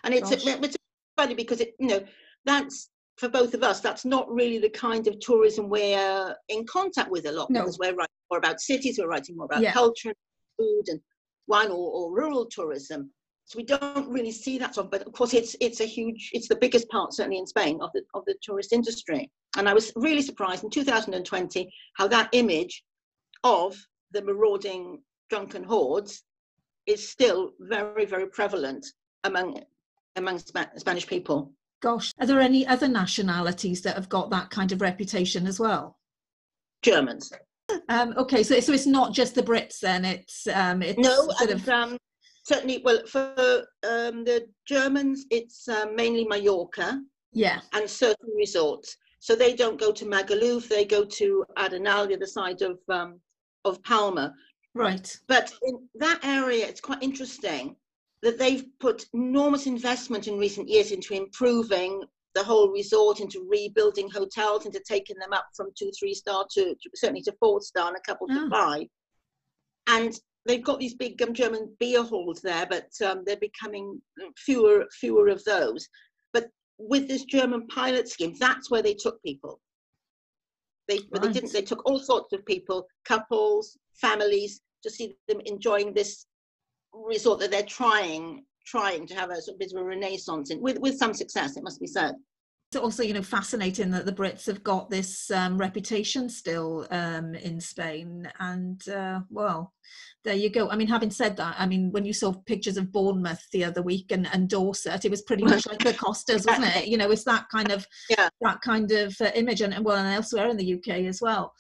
And 0.05 0.15
it's, 0.15 0.31
it's 0.31 0.77
funny 1.17 1.35
because 1.35 1.61
it, 1.61 1.75
you 1.79 1.89
know, 1.89 2.03
that's 2.45 2.91
for 3.17 3.29
both 3.29 3.53
of 3.53 3.63
us, 3.63 3.81
that's 3.81 4.05
not 4.05 4.33
really 4.33 4.59
the 4.59 4.71
kind 4.71 5.07
of 5.07 5.19
tourism 5.21 5.69
we're 5.69 6.35
in 6.49 6.65
contact 6.67 7.11
with 7.11 7.27
a 7.27 7.33
lot 7.33 7.51
no. 7.51 7.61
because 7.61 7.79
we're 7.79 7.95
writing 7.95 8.23
more 8.31 8.39
about 8.39 8.61
cities, 8.61 8.99
we're 8.99 9.09
writing 9.09 9.37
more 9.37 9.45
about 9.45 9.63
yeah. 9.63 9.73
culture, 9.73 10.15
food, 10.59 10.85
and 10.89 11.01
wine 11.47 11.69
or, 11.69 11.91
or, 11.91 12.15
rural 12.15 12.47
tourism. 12.47 13.11
So 13.45 13.59
we 13.59 13.65
don't 13.65 14.09
really 14.09 14.31
see 14.31 14.57
that 14.59 14.75
sort 14.75 14.87
of, 14.87 14.91
but 14.91 15.03
of 15.03 15.13
course 15.13 15.35
it's 15.35 15.57
it's 15.61 15.81
a 15.81 15.85
huge, 15.85 16.31
it's 16.33 16.49
the 16.49 16.57
biggest 16.57 16.89
part 16.89 17.13
certainly 17.13 17.39
in 17.39 17.47
Spain 17.47 17.79
of 17.83 17.91
the 17.93 18.03
of 18.15 18.25
the 18.27 18.37
tourist 18.43 18.73
industry. 18.73 19.29
And 19.57 19.69
I 19.69 19.75
was 19.75 19.93
really 19.97 20.23
surprised 20.23 20.65
in 20.65 20.71
2020 20.71 21.71
how 21.97 22.09
that 22.09 22.29
image 22.33 22.85
of 23.43 23.77
the 24.13 24.23
marauding 24.23 25.03
drunken 25.29 25.65
hordes 25.65 26.23
is 26.87 27.09
still 27.09 27.53
very, 27.61 28.05
very 28.05 28.27
prevalent 28.27 28.87
among 29.25 29.63
among 30.17 30.39
Sp- 30.43 30.75
Spanish 30.77 31.07
people. 31.07 31.53
Gosh, 31.81 32.13
are 32.21 32.27
there 32.27 32.41
any 32.41 32.67
other 32.67 32.89
nationalities 32.89 33.81
that 33.83 33.95
have 33.95 34.09
got 34.09 34.31
that 34.31 34.51
kind 34.51 34.73
of 34.73 34.81
reputation 34.81 35.47
as 35.47 35.59
well? 35.59 35.99
Germans. 36.83 37.33
Um, 37.89 38.15
okay, 38.17 38.43
so 38.43 38.59
so 38.61 38.73
it's 38.73 38.87
not 38.87 39.13
just 39.13 39.35
the 39.35 39.43
Brits 39.43 39.81
then. 39.81 40.05
It's 40.05 40.47
um, 40.49 40.83
it's 40.83 40.99
no, 40.99 41.15
sort 41.15 41.41
and, 41.43 41.51
of 41.51 41.69
um, 41.69 41.97
certainly. 42.45 42.83
Well, 42.85 43.07
for 43.07 43.65
um, 43.89 44.25
the 44.25 44.47
Germans, 44.67 45.27
it's 45.31 45.69
uh, 45.69 45.87
mainly 45.95 46.25
Mallorca 46.25 47.01
yeah. 47.33 47.61
and 47.73 47.89
certain 47.89 48.31
resorts. 48.37 48.97
So 49.21 49.37
they 49.37 49.55
don't 49.55 49.79
go 49.79 49.93
to 49.93 50.05
Magaluf; 50.05 50.69
they 50.69 50.85
go 50.85 51.05
to 51.05 51.45
Arenal, 51.57 52.19
the 52.19 52.27
side 52.27 52.63
of 52.63 52.79
um, 52.89 53.21
of 53.65 53.83
Palma. 53.83 54.35
Right. 54.75 55.17
But 55.27 55.53
in 55.63 55.89
that 55.97 56.21
area, 56.23 56.67
it's 56.67 56.81
quite 56.81 57.03
interesting 57.03 57.77
that 58.23 58.39
they've 58.39 58.67
put 58.79 59.07
enormous 59.15 59.67
investment 59.67 60.29
in 60.29 60.39
recent 60.39 60.69
years 60.69 60.93
into 60.93 61.15
improving 61.15 62.03
the 62.35 62.45
whole 62.45 62.71
resort, 62.71 63.21
into 63.21 63.47
rebuilding 63.51 64.09
hotels, 64.09 64.67
into 64.67 64.81
taking 64.87 65.19
them 65.19 65.33
up 65.33 65.47
from 65.57 65.71
two, 65.77 65.91
three 65.99 66.15
star 66.15 66.47
to, 66.53 66.75
certainly 66.95 67.23
to 67.23 67.33
four 67.41 67.61
star 67.61 67.89
and 67.89 67.97
a 67.97 68.01
couple 68.01 68.29
Oh. 68.31 68.45
to 68.45 68.51
five. 68.51 68.87
And 69.89 70.15
they've 70.47 70.63
got 70.63 70.79
these 70.79 70.95
big 70.95 71.21
um, 71.23 71.35
German 71.35 71.75
beer 71.81 72.03
halls 72.03 72.41
there, 72.41 72.67
but 72.67 72.91
um, 73.05 73.23
they're 73.25 73.37
becoming 73.37 74.01
fewer, 74.37 74.87
fewer 74.93 75.29
of 75.29 75.43
those. 75.45 75.89
But 76.33 76.51
with 76.79 77.09
this 77.09 77.25
German 77.25 77.67
pilot 77.67 78.09
scheme, 78.09 78.35
that's 78.39 78.71
where 78.71 78.83
they 78.83 78.95
took 78.95 79.21
people. 79.23 79.61
They, 80.91 80.99
but 81.13 81.23
they 81.23 81.33
didn't. 81.33 81.53
They 81.53 81.63
took 81.63 81.87
all 81.87 82.01
sorts 82.01 82.33
of 82.33 82.45
people, 82.45 82.85
couples, 83.05 83.79
families, 83.95 84.61
to 84.83 84.91
see 84.91 85.15
them 85.29 85.41
enjoying 85.47 85.95
this 85.95 86.27
resort 86.93 87.39
that 87.41 87.53
they're 87.53 87.63
trying 87.63 88.45
trying 88.67 89.07
to 89.07 89.15
have 89.15 89.31
a 89.31 89.41
sort 89.41 89.55
of 89.55 89.59
bit 89.61 89.73
of 89.73 89.81
a 89.81 89.85
renaissance 89.85 90.51
in 90.51 90.61
with 90.61 90.79
with 90.81 90.97
some 90.99 91.15
success 91.15 91.57
it 91.57 91.63
must 91.63 91.81
be 91.81 91.87
said 91.87 92.15
It's 92.73 92.81
also, 92.81 93.03
you 93.03 93.15
know, 93.15 93.23
fascinating 93.23 93.91
that 93.91 94.07
the 94.07 94.13
Brits 94.13 94.47
have 94.47 94.63
got 94.63 94.91
this 94.91 95.29
um, 95.33 95.59
reputation 95.59 96.29
still 96.29 96.87
um, 96.93 97.35
in 97.35 97.61
Spain, 97.61 98.31
and 98.39 98.89
uh, 98.89 99.23
well, 99.29 99.73
there 100.23 100.37
you 100.37 100.51
go. 100.51 100.71
I 100.71 100.77
mean, 100.77 100.87
having 100.87 101.11
said 101.11 101.37
that, 101.39 101.57
I 101.59 101.67
mean, 101.67 101.91
when 101.91 102.05
you 102.05 102.13
saw 102.13 102.33
pictures 102.33 102.77
of 102.77 102.93
Bournemouth 102.93 103.45
the 103.51 103.65
other 103.65 103.83
week 103.83 104.13
and, 104.13 104.29
and 104.33 104.49
Dorset, 104.49 105.05
it 105.05 105.11
was 105.11 105.23
pretty 105.23 105.43
much 105.43 105.67
like 105.67 105.81
the 105.81 105.95
Costas, 105.95 106.47
wasn't 106.47 106.77
it? 106.77 106.87
You 106.91 106.97
know, 106.97 107.11
it's 107.11 107.25
that 107.25 107.49
kind 107.51 107.73
of 107.73 107.85
Yeah. 108.09 108.29
that 108.41 108.61
kind 108.61 108.93
of 108.93 109.17
uh, 109.21 109.33
image, 109.35 109.63
and 109.63 109.75
and 109.75 109.85
well, 109.85 109.97
and 109.97 110.15
elsewhere 110.15 110.49
in 110.49 110.57
the 110.57 110.75
UK 110.75 111.07
as 111.07 111.21
well. 111.21 111.53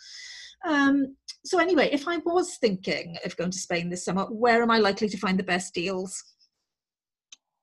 Um, 0.65 1.17
so 1.45 1.59
anyway, 1.59 1.89
if 1.91 2.07
I 2.07 2.19
was 2.19 2.57
thinking 2.59 3.17
of 3.25 3.37
going 3.37 3.51
to 3.51 3.59
Spain 3.59 3.91
this 3.91 4.05
summer, 4.05 4.27
where 4.27 4.63
am 4.63 4.71
I 4.71 4.79
likely 4.79 5.09
to 5.09 5.19
find 5.19 5.37
the 5.37 5.43
best 5.43 5.75
deals? 5.75 6.23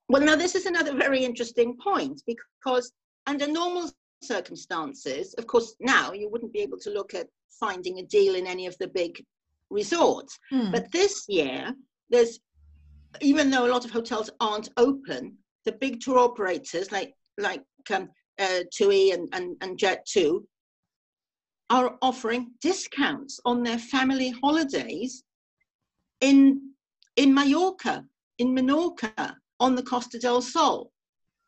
well 0.10 0.22
now 0.22 0.38
this 0.38 0.56
is 0.56 0.66
another 0.66 0.96
very 0.96 1.26
interesting 1.26 1.76
point 1.84 2.22
because 2.26 2.94
under 3.28 3.48
normal 3.48 3.90
circumstances 4.22 5.34
of 5.36 5.46
course 5.46 5.76
now 5.80 6.12
you 6.12 6.30
wouldn't 6.30 6.54
be 6.54 6.60
able 6.60 6.80
to 6.80 6.90
look 6.90 7.14
at 7.14 7.28
finding 7.60 8.00
a 8.00 8.04
deal 8.04 8.36
in 8.36 8.48
any 8.48 8.66
of 8.66 8.76
the 8.80 8.88
big 8.88 9.24
resorts 9.70 10.40
Hmm. 10.50 10.72
but 10.72 10.92
this 10.92 11.26
year 11.28 11.74
there's 12.10 12.40
even 13.22 13.50
though 13.52 13.66
a 13.66 13.74
lot 13.74 13.86
of 13.86 13.92
hotels 13.92 14.30
aren't 14.40 14.70
open 14.78 15.38
the 15.66 15.72
big 15.74 16.00
tour 16.00 16.20
operators 16.20 16.92
like 16.92 17.14
like 17.38 17.64
um, 17.94 18.10
uh, 18.40 18.62
TUI 18.72 19.12
and, 19.12 19.30
and, 19.34 19.56
and 19.62 19.78
Jet2 19.78 20.44
are 21.70 21.98
offering 22.02 22.52
discounts 22.62 23.40
on 23.46 23.64
their 23.64 23.78
family 23.78 24.30
holidays 24.42 25.24
in 26.22 26.62
in 27.16 27.34
Mallorca, 27.34 28.06
in 28.38 28.56
Menorca, 28.56 29.36
on 29.60 29.76
the 29.76 29.82
Costa 29.82 30.20
del 30.20 30.42
Sol. 30.42 30.92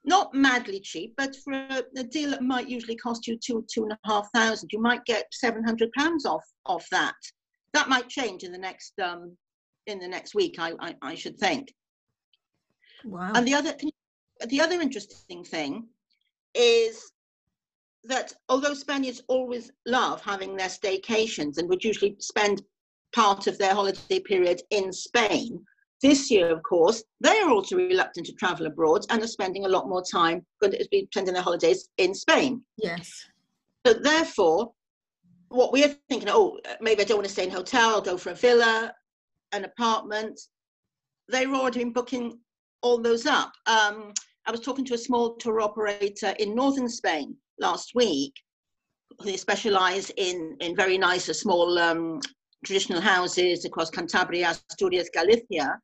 Not 0.05 0.33
madly 0.33 0.79
cheap, 0.79 1.13
but 1.17 1.35
for 1.35 1.53
a, 1.53 1.83
a 1.97 2.03
deal 2.03 2.31
that 2.31 2.41
might 2.41 2.69
usually 2.69 2.95
cost 2.95 3.27
you 3.27 3.37
two, 3.37 3.65
two 3.71 3.83
and 3.83 3.91
a 3.91 3.99
half 4.05 4.29
thousand, 4.33 4.71
you 4.71 4.81
might 4.81 5.03
get 5.05 5.25
seven 5.31 5.63
hundred 5.63 5.91
pounds 5.97 6.25
off 6.25 6.45
off 6.65 6.87
that. 6.91 7.15
That 7.73 7.89
might 7.89 8.09
change 8.09 8.43
in 8.43 8.51
the 8.51 8.57
next 8.57 8.93
um, 8.99 9.37
in 9.87 9.99
the 9.99 10.07
next 10.07 10.35
week, 10.35 10.55
I, 10.59 10.73
I, 10.79 10.95
I 11.01 11.15
should 11.15 11.37
think. 11.37 11.73
wow. 13.03 13.31
And 13.35 13.47
the 13.47 13.53
other 13.53 13.75
the 14.47 14.61
other 14.61 14.79
interesting 14.79 15.43
thing 15.43 15.87
is 16.55 17.11
that 18.05 18.33
although 18.47 18.73
Spaniards 18.73 19.21
always 19.27 19.71
love 19.85 20.21
having 20.21 20.55
their 20.55 20.69
staycations 20.69 21.57
and 21.57 21.67
would 21.67 21.83
usually 21.83 22.15
spend 22.19 22.61
part 23.13 23.47
of 23.47 23.57
their 23.57 23.73
holiday 23.73 24.19
period 24.19 24.61
in 24.69 24.93
Spain, 24.93 25.65
this 26.01 26.31
year, 26.31 26.49
of 26.49 26.63
course, 26.63 27.03
they 27.19 27.39
are 27.39 27.49
also 27.49 27.75
reluctant 27.75 28.25
to 28.27 28.33
travel 28.33 28.67
abroad 28.67 29.05
and 29.09 29.21
are 29.21 29.27
spending 29.27 29.65
a 29.65 29.69
lot 29.69 29.89
more 29.89 30.03
time 30.03 30.45
going 30.61 30.71
to 30.71 30.87
be 30.91 31.07
spending 31.11 31.33
their 31.33 31.43
holidays 31.43 31.89
in 31.97 32.13
Spain. 32.13 32.61
yes. 32.77 33.25
So 33.85 33.93
therefore, 33.93 34.71
what 35.49 35.71
we're 35.71 35.95
thinking, 36.09 36.29
oh, 36.29 36.59
maybe 36.81 37.01
I 37.01 37.05
don't 37.05 37.17
want 37.17 37.27
to 37.27 37.33
stay 37.33 37.45
in 37.45 37.51
a 37.51 37.55
hotel, 37.55 37.89
I'll 37.89 38.01
go 38.01 38.17
for 38.17 38.31
a 38.31 38.35
villa, 38.35 38.93
an 39.51 39.65
apartment. 39.65 40.39
They've 41.29 41.51
already 41.51 41.79
been 41.79 41.93
booking 41.93 42.39
all 42.81 43.01
those 43.01 43.25
up. 43.25 43.51
Um, 43.65 44.13
I 44.45 44.51
was 44.51 44.61
talking 44.61 44.85
to 44.85 44.93
a 44.93 44.97
small 44.97 45.35
tour 45.35 45.61
operator 45.61 46.33
in 46.39 46.55
northern 46.55 46.89
Spain 46.89 47.35
last 47.59 47.91
week. 47.95 48.33
They 49.23 49.37
specialise 49.37 50.11
in 50.17 50.55
in 50.61 50.75
very 50.75 50.97
nice, 50.97 51.25
small 51.25 51.77
um, 51.77 52.19
traditional 52.65 53.01
houses 53.01 53.65
across 53.65 53.89
Cantabria, 53.89 54.51
Asturias, 54.69 55.09
Galicia. 55.13 55.79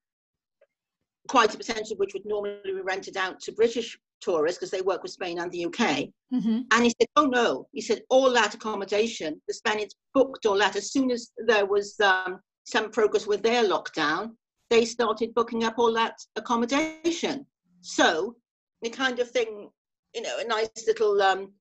Quite 1.27 1.53
a 1.53 1.57
percentage 1.57 1.91
of 1.91 1.97
which 1.97 2.13
would 2.13 2.25
normally 2.25 2.59
be 2.63 2.73
rented 2.73 3.17
out 3.17 3.39
to 3.41 3.51
British 3.51 3.97
tourists 4.21 4.57
because 4.57 4.71
they 4.71 4.81
work 4.81 5.03
with 5.03 5.11
Spain 5.11 5.39
and 5.39 5.51
the 5.51 5.65
UK. 5.65 6.09
hmm 6.31 6.61
And 6.71 6.83
he 6.83 6.93
said, 6.99 7.07
"Oh 7.15 7.25
no," 7.25 7.67
he 7.71 7.81
said, 7.81 8.01
"all 8.09 8.31
that 8.31 8.53
accommodation, 8.53 9.41
the 9.47 9.53
Spaniards 9.53 9.95
booked 10.13 10.45
all 10.45 10.57
that 10.59 10.75
as 10.75 10.91
soon 10.91 11.11
as 11.11 11.31
there 11.47 11.65
was 11.65 11.99
um, 11.99 12.39
some 12.65 12.89
progress 12.91 13.27
with 13.27 13.41
their 13.43 13.63
lockdown. 13.63 14.31
They 14.69 14.85
started 14.85 15.33
booking 15.33 15.63
up 15.63 15.75
all 15.77 15.93
that 15.93 16.15
accommodation. 16.35 17.45
So 17.81 18.35
the 18.81 18.89
kind 18.89 19.19
of 19.19 19.29
thing, 19.29 19.69
you 20.15 20.21
know, 20.21 20.37
a 20.39 20.47
nice 20.47 20.69
little 20.87 21.21
um, 21.21 21.53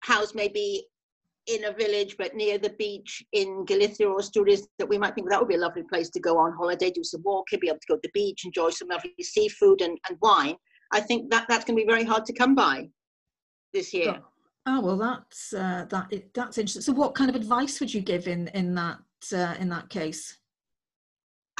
house 0.00 0.34
maybe 0.34 0.86
in 1.48 1.64
a 1.64 1.72
village 1.72 2.16
but 2.18 2.34
near 2.34 2.58
the 2.58 2.70
beach 2.70 3.24
in 3.32 3.64
Galicia 3.64 4.06
or 4.06 4.20
Asturias 4.20 4.66
that 4.78 4.88
we 4.88 4.98
might 4.98 5.14
think 5.14 5.30
that 5.30 5.40
would 5.40 5.48
be 5.48 5.54
a 5.54 5.58
lovely 5.58 5.82
place 5.82 6.10
to 6.10 6.20
go 6.20 6.38
on 6.38 6.52
holiday, 6.52 6.90
do 6.90 7.02
some 7.02 7.22
walking, 7.24 7.60
be 7.60 7.68
able 7.68 7.78
to 7.78 7.86
go 7.88 7.96
to 7.96 8.00
the 8.02 8.10
beach, 8.12 8.44
enjoy 8.44 8.70
some 8.70 8.88
lovely 8.88 9.14
seafood 9.20 9.80
and, 9.80 9.98
and 10.08 10.18
wine. 10.20 10.56
I 10.92 11.00
think 11.00 11.30
that 11.30 11.46
that's 11.48 11.64
going 11.64 11.76
to 11.76 11.82
be 11.82 11.88
very 11.88 12.04
hard 12.04 12.24
to 12.26 12.32
come 12.32 12.54
by 12.54 12.88
this 13.72 13.92
year." 13.92 14.20
Oh 14.66 14.80
well, 14.80 14.98
that's 14.98 15.54
uh, 15.54 15.86
that 15.88 16.12
that's 16.34 16.58
interesting. 16.58 16.82
So, 16.82 16.92
what 16.92 17.14
kind 17.14 17.30
of 17.30 17.36
advice 17.36 17.80
would 17.80 17.92
you 17.92 18.02
give 18.02 18.28
in 18.28 18.48
in 18.48 18.74
that 18.74 18.98
uh, 19.32 19.54
in 19.58 19.68
that 19.70 19.88
case? 19.88 20.38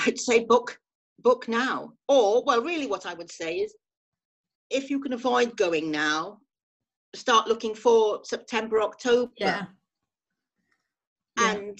I'd 0.01 0.19
say 0.19 0.45
book 0.45 0.79
book 1.19 1.49
now. 1.49 1.93
Or 2.09 2.43
well 2.45 2.63
really 2.63 2.87
what 2.87 3.07
I 3.07 3.15
would 3.15 3.31
say 3.31 3.57
is 3.57 3.75
if 4.71 4.91
you 4.91 5.01
can 5.01 5.15
avoid 5.15 5.57
going 5.57 5.91
now, 5.91 6.39
start 7.15 7.49
looking 7.49 7.75
for 7.75 8.21
September, 8.25 8.83
October. 8.83 9.33
Yeah. 9.39 9.65
Yeah. 11.39 11.53
And 11.53 11.79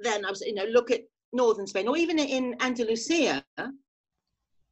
then 0.00 0.24
I 0.24 0.30
was, 0.30 0.40
you 0.40 0.54
know, 0.54 0.64
look 0.64 0.90
at 0.90 1.02
northern 1.32 1.66
Spain 1.66 1.88
or 1.88 1.96
even 1.96 2.18
in 2.18 2.56
Andalusia, 2.60 3.44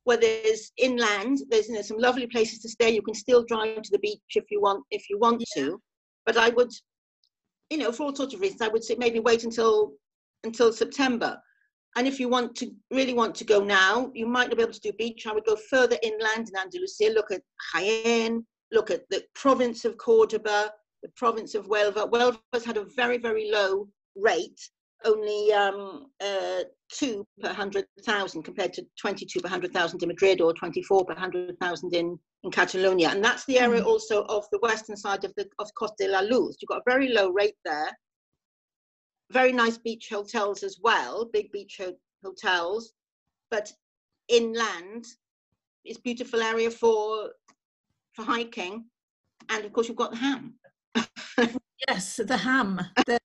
where 0.04 0.16
there's 0.16 0.72
inland, 0.78 1.38
there's 1.50 1.68
you 1.68 1.74
know, 1.74 1.82
some 1.82 1.98
lovely 1.98 2.26
places 2.26 2.60
to 2.60 2.68
stay. 2.68 2.90
You 2.90 3.02
can 3.02 3.14
still 3.14 3.44
drive 3.44 3.82
to 3.82 3.90
the 3.90 3.98
beach 3.98 4.20
if 4.34 4.44
you 4.50 4.60
want, 4.60 4.84
if 4.90 5.10
you 5.10 5.18
want 5.18 5.42
to. 5.54 5.80
But 6.24 6.36
I 6.36 6.50
would, 6.50 6.70
you 7.70 7.78
know, 7.78 7.92
for 7.92 8.04
all 8.04 8.14
sorts 8.14 8.34
of 8.34 8.40
reasons, 8.40 8.62
I 8.62 8.68
would 8.68 8.84
say 8.84 8.94
maybe 8.98 9.20
wait 9.20 9.44
until 9.44 9.92
until 10.44 10.72
September. 10.72 11.40
And 11.96 12.06
if 12.06 12.20
you 12.20 12.28
want 12.28 12.54
to 12.56 12.70
really 12.90 13.14
want 13.14 13.34
to 13.36 13.44
go 13.44 13.64
now, 13.64 14.12
you 14.14 14.26
might 14.26 14.48
not 14.48 14.58
be 14.58 14.62
able 14.62 14.74
to 14.74 14.80
do 14.80 14.92
beach. 14.92 15.26
I 15.26 15.32
would 15.32 15.46
go 15.46 15.56
further 15.56 15.96
inland 16.02 16.48
in 16.50 16.60
Andalusia, 16.60 17.10
look 17.10 17.30
at 17.32 17.42
Jaén, 17.74 18.44
look 18.70 18.90
at 18.90 19.08
the 19.08 19.24
province 19.34 19.84
of 19.84 19.96
Cordoba, 19.96 20.70
the 21.02 21.08
province 21.16 21.54
of 21.54 21.66
Huelva. 21.66 22.10
Huelva's 22.10 22.64
had 22.64 22.76
a 22.76 22.84
very, 22.96 23.18
very 23.18 23.50
low 23.50 23.88
rate, 24.16 24.58
only 25.04 25.52
um, 25.52 26.06
uh, 26.20 26.62
two 26.92 27.24
per 27.40 27.48
100,000 27.48 28.42
compared 28.42 28.72
to 28.72 28.82
22 29.00 29.40
per 29.40 29.44
100,000 29.46 30.02
in 30.02 30.08
Madrid 30.08 30.40
or 30.40 30.52
24 30.54 31.04
per 31.04 31.12
100,000 31.14 31.94
in, 31.94 32.18
in 32.44 32.50
Catalonia. 32.50 33.08
And 33.10 33.22
that's 33.24 33.44
the 33.44 33.58
area 33.58 33.82
Mhm. 33.82 33.86
also 33.86 34.24
of 34.24 34.46
the 34.52 34.58
western 34.60 34.96
side 34.96 35.24
of 35.24 35.32
the 35.36 35.46
of 35.58 35.68
Costa 35.74 36.04
de 36.06 36.08
la 36.10 36.20
Luz. 36.20 36.56
You've 36.60 36.68
got 36.68 36.78
a 36.78 36.90
very 36.90 37.08
low 37.08 37.28
rate 37.30 37.56
there. 37.64 37.90
Very 39.32 39.52
nice 39.52 39.76
beach 39.78 40.08
hotels 40.10 40.62
as 40.62 40.78
well, 40.80 41.24
big 41.32 41.50
beach 41.52 41.76
ho- 41.80 41.98
hotels. 42.24 42.92
But 43.50 43.72
inland, 44.28 45.04
it's 45.84 45.98
beautiful 46.00 46.40
area 46.42 46.70
for 46.70 47.32
for 48.14 48.22
hiking. 48.24 48.86
And 49.50 49.64
of 49.64 49.72
course, 49.72 49.88
you've 49.88 49.96
got 49.96 50.12
the 50.12 50.16
ham. 50.16 50.54
Yes, 51.88 52.16
the 52.16 52.38
ham, 52.38 52.80
the 53.04 53.18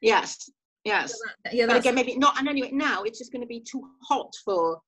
Yes, 0.00 0.50
yes. 0.84 1.14
Yeah, 1.52 1.66
but 1.66 1.76
again, 1.76 1.94
maybe 1.94 2.16
not. 2.16 2.38
And 2.38 2.48
anyway, 2.48 2.70
now 2.72 3.02
it's 3.02 3.18
just 3.18 3.32
going 3.32 3.42
to 3.42 3.48
be 3.48 3.60
too 3.60 3.82
hot 4.02 4.32
for 4.44 4.80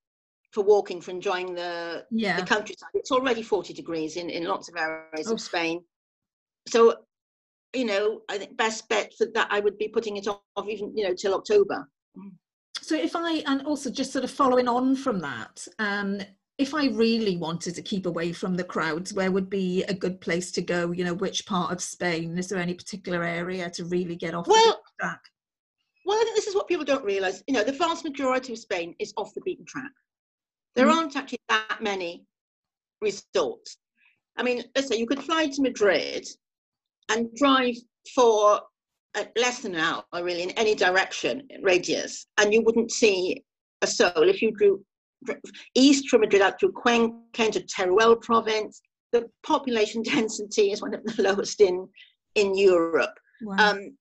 for 0.53 0.63
walking, 0.63 1.01
for 1.01 1.11
enjoying 1.11 1.55
the 1.55 2.05
yeah. 2.11 2.39
the 2.39 2.47
countryside. 2.47 2.91
It's 2.95 3.11
already 3.11 3.43
40 3.43 3.73
degrees 3.73 4.17
in 4.17 4.31
in 4.31 4.45
lots 4.45 4.69
of 4.69 4.77
areas 4.77 5.27
Oof. 5.27 5.35
of 5.35 5.41
Spain. 5.41 5.81
So 6.69 6.97
you 7.75 7.85
know, 7.85 8.21
I 8.29 8.39
think 8.39 8.57
best 8.57 8.89
bet 8.89 9.13
for 9.17 9.27
that 9.35 9.49
I 9.51 9.61
would 9.61 9.79
be 9.79 9.89
putting 9.89 10.17
it 10.17 10.27
off 10.29 10.41
even, 10.69 10.97
you 10.97 11.05
know, 11.09 11.15
till 11.15 11.35
October. 11.35 11.89
So 12.81 12.97
if 12.97 13.15
I, 13.15 13.43
and 13.47 13.63
also 13.63 13.91
just 13.91 14.13
sort 14.13 14.25
of 14.25 14.31
following 14.31 14.69
on 14.69 14.97
from 14.97 15.21
that, 15.21 15.67
um, 15.79 16.21
if 16.63 16.75
I 16.75 16.87
really 16.87 17.37
wanted 17.37 17.75
to 17.75 17.83
keep 17.83 18.07
away 18.07 18.33
from 18.33 18.55
the 18.55 18.63
crowds, 18.63 19.13
where 19.13 19.33
would 19.33 19.51
be 19.51 19.83
a 19.85 19.95
good 19.95 20.21
place 20.21 20.53
to 20.53 20.63
go? 20.63 20.93
You 20.93 21.05
know, 21.05 21.15
which 21.15 21.45
part 21.45 21.73
of 21.73 21.83
Spain? 21.83 22.39
Is 22.39 22.49
there 22.49 22.61
any 22.61 22.73
particular 22.73 23.25
area 23.25 23.69
to 23.71 23.85
really 23.87 24.15
get 24.15 24.33
off 24.33 24.47
well, 24.47 24.65
the 24.65 25.05
track? 25.05 25.21
Well, 26.07 26.19
I 26.19 26.23
think 26.23 26.37
this 26.37 26.47
is 26.47 26.55
what 26.55 26.69
people 26.69 26.85
don't 26.85 27.05
realise. 27.05 27.43
You 27.49 27.55
know, 27.55 27.65
the 27.65 27.73
vast 27.73 28.05
majority 28.05 28.53
of 28.53 28.61
Spain 28.61 28.95
is 29.01 29.13
off 29.17 29.35
the 29.35 29.41
beaten 29.41 29.67
track. 29.67 29.91
There 30.77 30.87
mm. 30.87 30.95
aren't 30.95 31.17
actually 31.17 31.41
that 31.49 31.79
many 31.81 32.25
resorts. 33.01 33.77
I 34.37 34.45
mean, 34.45 34.63
let's 34.77 34.89
say 34.89 34.97
you 34.97 35.07
could 35.07 35.23
fly 35.23 35.49
to 35.49 35.63
Madrid 35.63 36.27
and 37.11 37.29
drive 37.35 37.75
for 38.15 38.61
less 39.37 39.61
than 39.61 39.75
an 39.75 39.81
hour, 39.81 40.05
really, 40.15 40.45
in 40.45 40.51
any 40.53 40.77
direction 40.77 41.43
radius, 41.61 42.27
and 42.39 42.55
you 42.55 42.63
wouldn't 42.63 42.93
see 42.93 43.43
a 43.83 43.87
soul. 43.87 44.29
If 44.29 44.41
you 44.41 44.53
drew 44.53 44.83
east 45.75 46.09
from 46.09 46.21
Madrid 46.21 46.43
up 46.43 46.59
through 46.59 46.73
Cuenca 46.73 47.45
into 47.45 47.61
Teruel 47.61 48.21
province, 48.21 48.81
the 49.13 49.29
population 49.45 50.03
density 50.05 50.73
is 50.73 50.83
one 50.83 50.95
of 50.95 51.05
the 51.05 51.23
lowest 51.23 51.61
in 51.61 51.89
in 52.35 52.57
Europe. 52.57 53.19
Wow. 53.43 53.57
Um, 53.59 53.97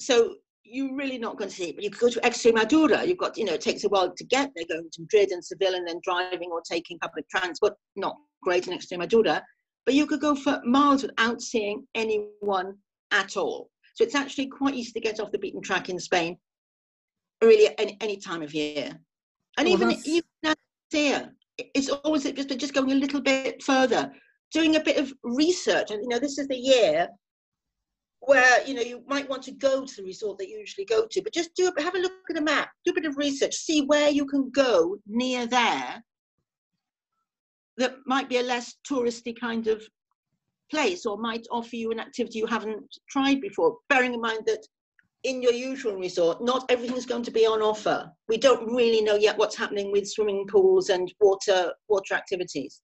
so 0.00 0.34
you're 0.64 0.96
really 0.96 1.18
not 1.18 1.36
going 1.36 1.50
to 1.50 1.54
see 1.56 1.68
it. 1.68 1.76
But 1.76 1.84
you 1.84 1.90
could 1.90 2.00
go 2.00 2.08
to 2.08 2.20
Extremadura. 2.20 3.06
You've 3.06 3.18
got, 3.18 3.36
you 3.36 3.44
know, 3.44 3.52
it 3.52 3.60
takes 3.60 3.84
a 3.84 3.88
while 3.88 4.12
to 4.16 4.24
get 4.24 4.50
there, 4.56 4.64
going 4.66 4.88
to 4.90 5.02
Madrid 5.02 5.30
and 5.30 5.44
Seville 5.44 5.74
and 5.74 5.86
then 5.86 6.00
driving 6.02 6.50
or 6.50 6.62
taking 6.62 6.98
public 6.98 7.28
transport. 7.28 7.74
Not 7.96 8.16
great 8.42 8.66
in 8.66 8.76
Extremadura 8.76 9.42
but 9.84 9.94
you 9.94 10.06
could 10.06 10.20
go 10.20 10.34
for 10.34 10.60
miles 10.64 11.02
without 11.02 11.40
seeing 11.42 11.86
anyone 11.94 12.76
at 13.10 13.36
all. 13.36 13.70
So 13.94 14.04
it's 14.04 14.14
actually 14.14 14.46
quite 14.46 14.74
easy 14.74 14.92
to 14.92 15.00
get 15.00 15.20
off 15.20 15.30
the 15.30 15.38
beaten 15.38 15.62
track 15.62 15.88
in 15.88 15.98
Spain, 15.98 16.36
really 17.42 17.74
any, 17.78 17.96
any 18.00 18.16
time 18.16 18.42
of 18.42 18.54
year. 18.54 18.90
And 19.56 19.68
well, 19.68 19.74
even 19.74 20.02
even 20.04 20.28
here, 20.90 21.32
it's 21.58 21.88
always 21.88 22.24
just 22.24 22.48
just 22.58 22.74
going 22.74 22.92
a 22.92 22.96
little 22.96 23.20
bit 23.20 23.62
further, 23.62 24.12
doing 24.52 24.76
a 24.76 24.80
bit 24.80 24.98
of 24.98 25.12
research. 25.22 25.90
And 25.90 26.02
you 26.02 26.08
know, 26.08 26.18
this 26.18 26.38
is 26.38 26.48
the 26.48 26.56
year 26.56 27.08
where 28.20 28.66
you 28.66 28.74
know 28.74 28.82
you 28.82 29.02
might 29.06 29.28
want 29.28 29.42
to 29.44 29.52
go 29.52 29.84
to 29.84 29.96
the 29.96 30.04
resort 30.04 30.38
that 30.38 30.48
you 30.48 30.58
usually 30.58 30.86
go 30.86 31.06
to, 31.10 31.22
but 31.22 31.32
just 31.32 31.54
do 31.54 31.70
have 31.78 31.94
a 31.94 31.98
look 31.98 32.12
at 32.30 32.38
a 32.38 32.42
map, 32.42 32.70
do 32.84 32.92
a 32.92 32.94
bit 32.94 33.06
of 33.06 33.16
research, 33.16 33.54
see 33.54 33.82
where 33.82 34.10
you 34.10 34.26
can 34.26 34.50
go 34.50 34.96
near 35.06 35.46
there 35.46 36.02
that 37.76 37.96
might 38.06 38.28
be 38.28 38.38
a 38.38 38.42
less 38.42 38.76
touristy 38.88 39.38
kind 39.38 39.66
of 39.66 39.82
place 40.70 41.06
or 41.06 41.18
might 41.18 41.46
offer 41.50 41.76
you 41.76 41.90
an 41.90 42.00
activity 42.00 42.38
you 42.38 42.46
haven't 42.46 42.84
tried 43.10 43.40
before, 43.40 43.76
bearing 43.88 44.14
in 44.14 44.20
mind 44.20 44.40
that 44.46 44.66
in 45.24 45.42
your 45.42 45.52
usual 45.52 45.96
resort, 45.96 46.42
not 46.42 46.64
everything's 46.70 47.06
going 47.06 47.24
to 47.24 47.30
be 47.30 47.46
on 47.46 47.62
offer. 47.62 48.10
We 48.28 48.36
don't 48.36 48.72
really 48.72 49.02
know 49.02 49.16
yet 49.16 49.36
what's 49.36 49.56
happening 49.56 49.90
with 49.90 50.08
swimming 50.08 50.46
pools 50.46 50.90
and 50.90 51.12
water 51.20 51.72
water 51.88 52.14
activities. 52.14 52.80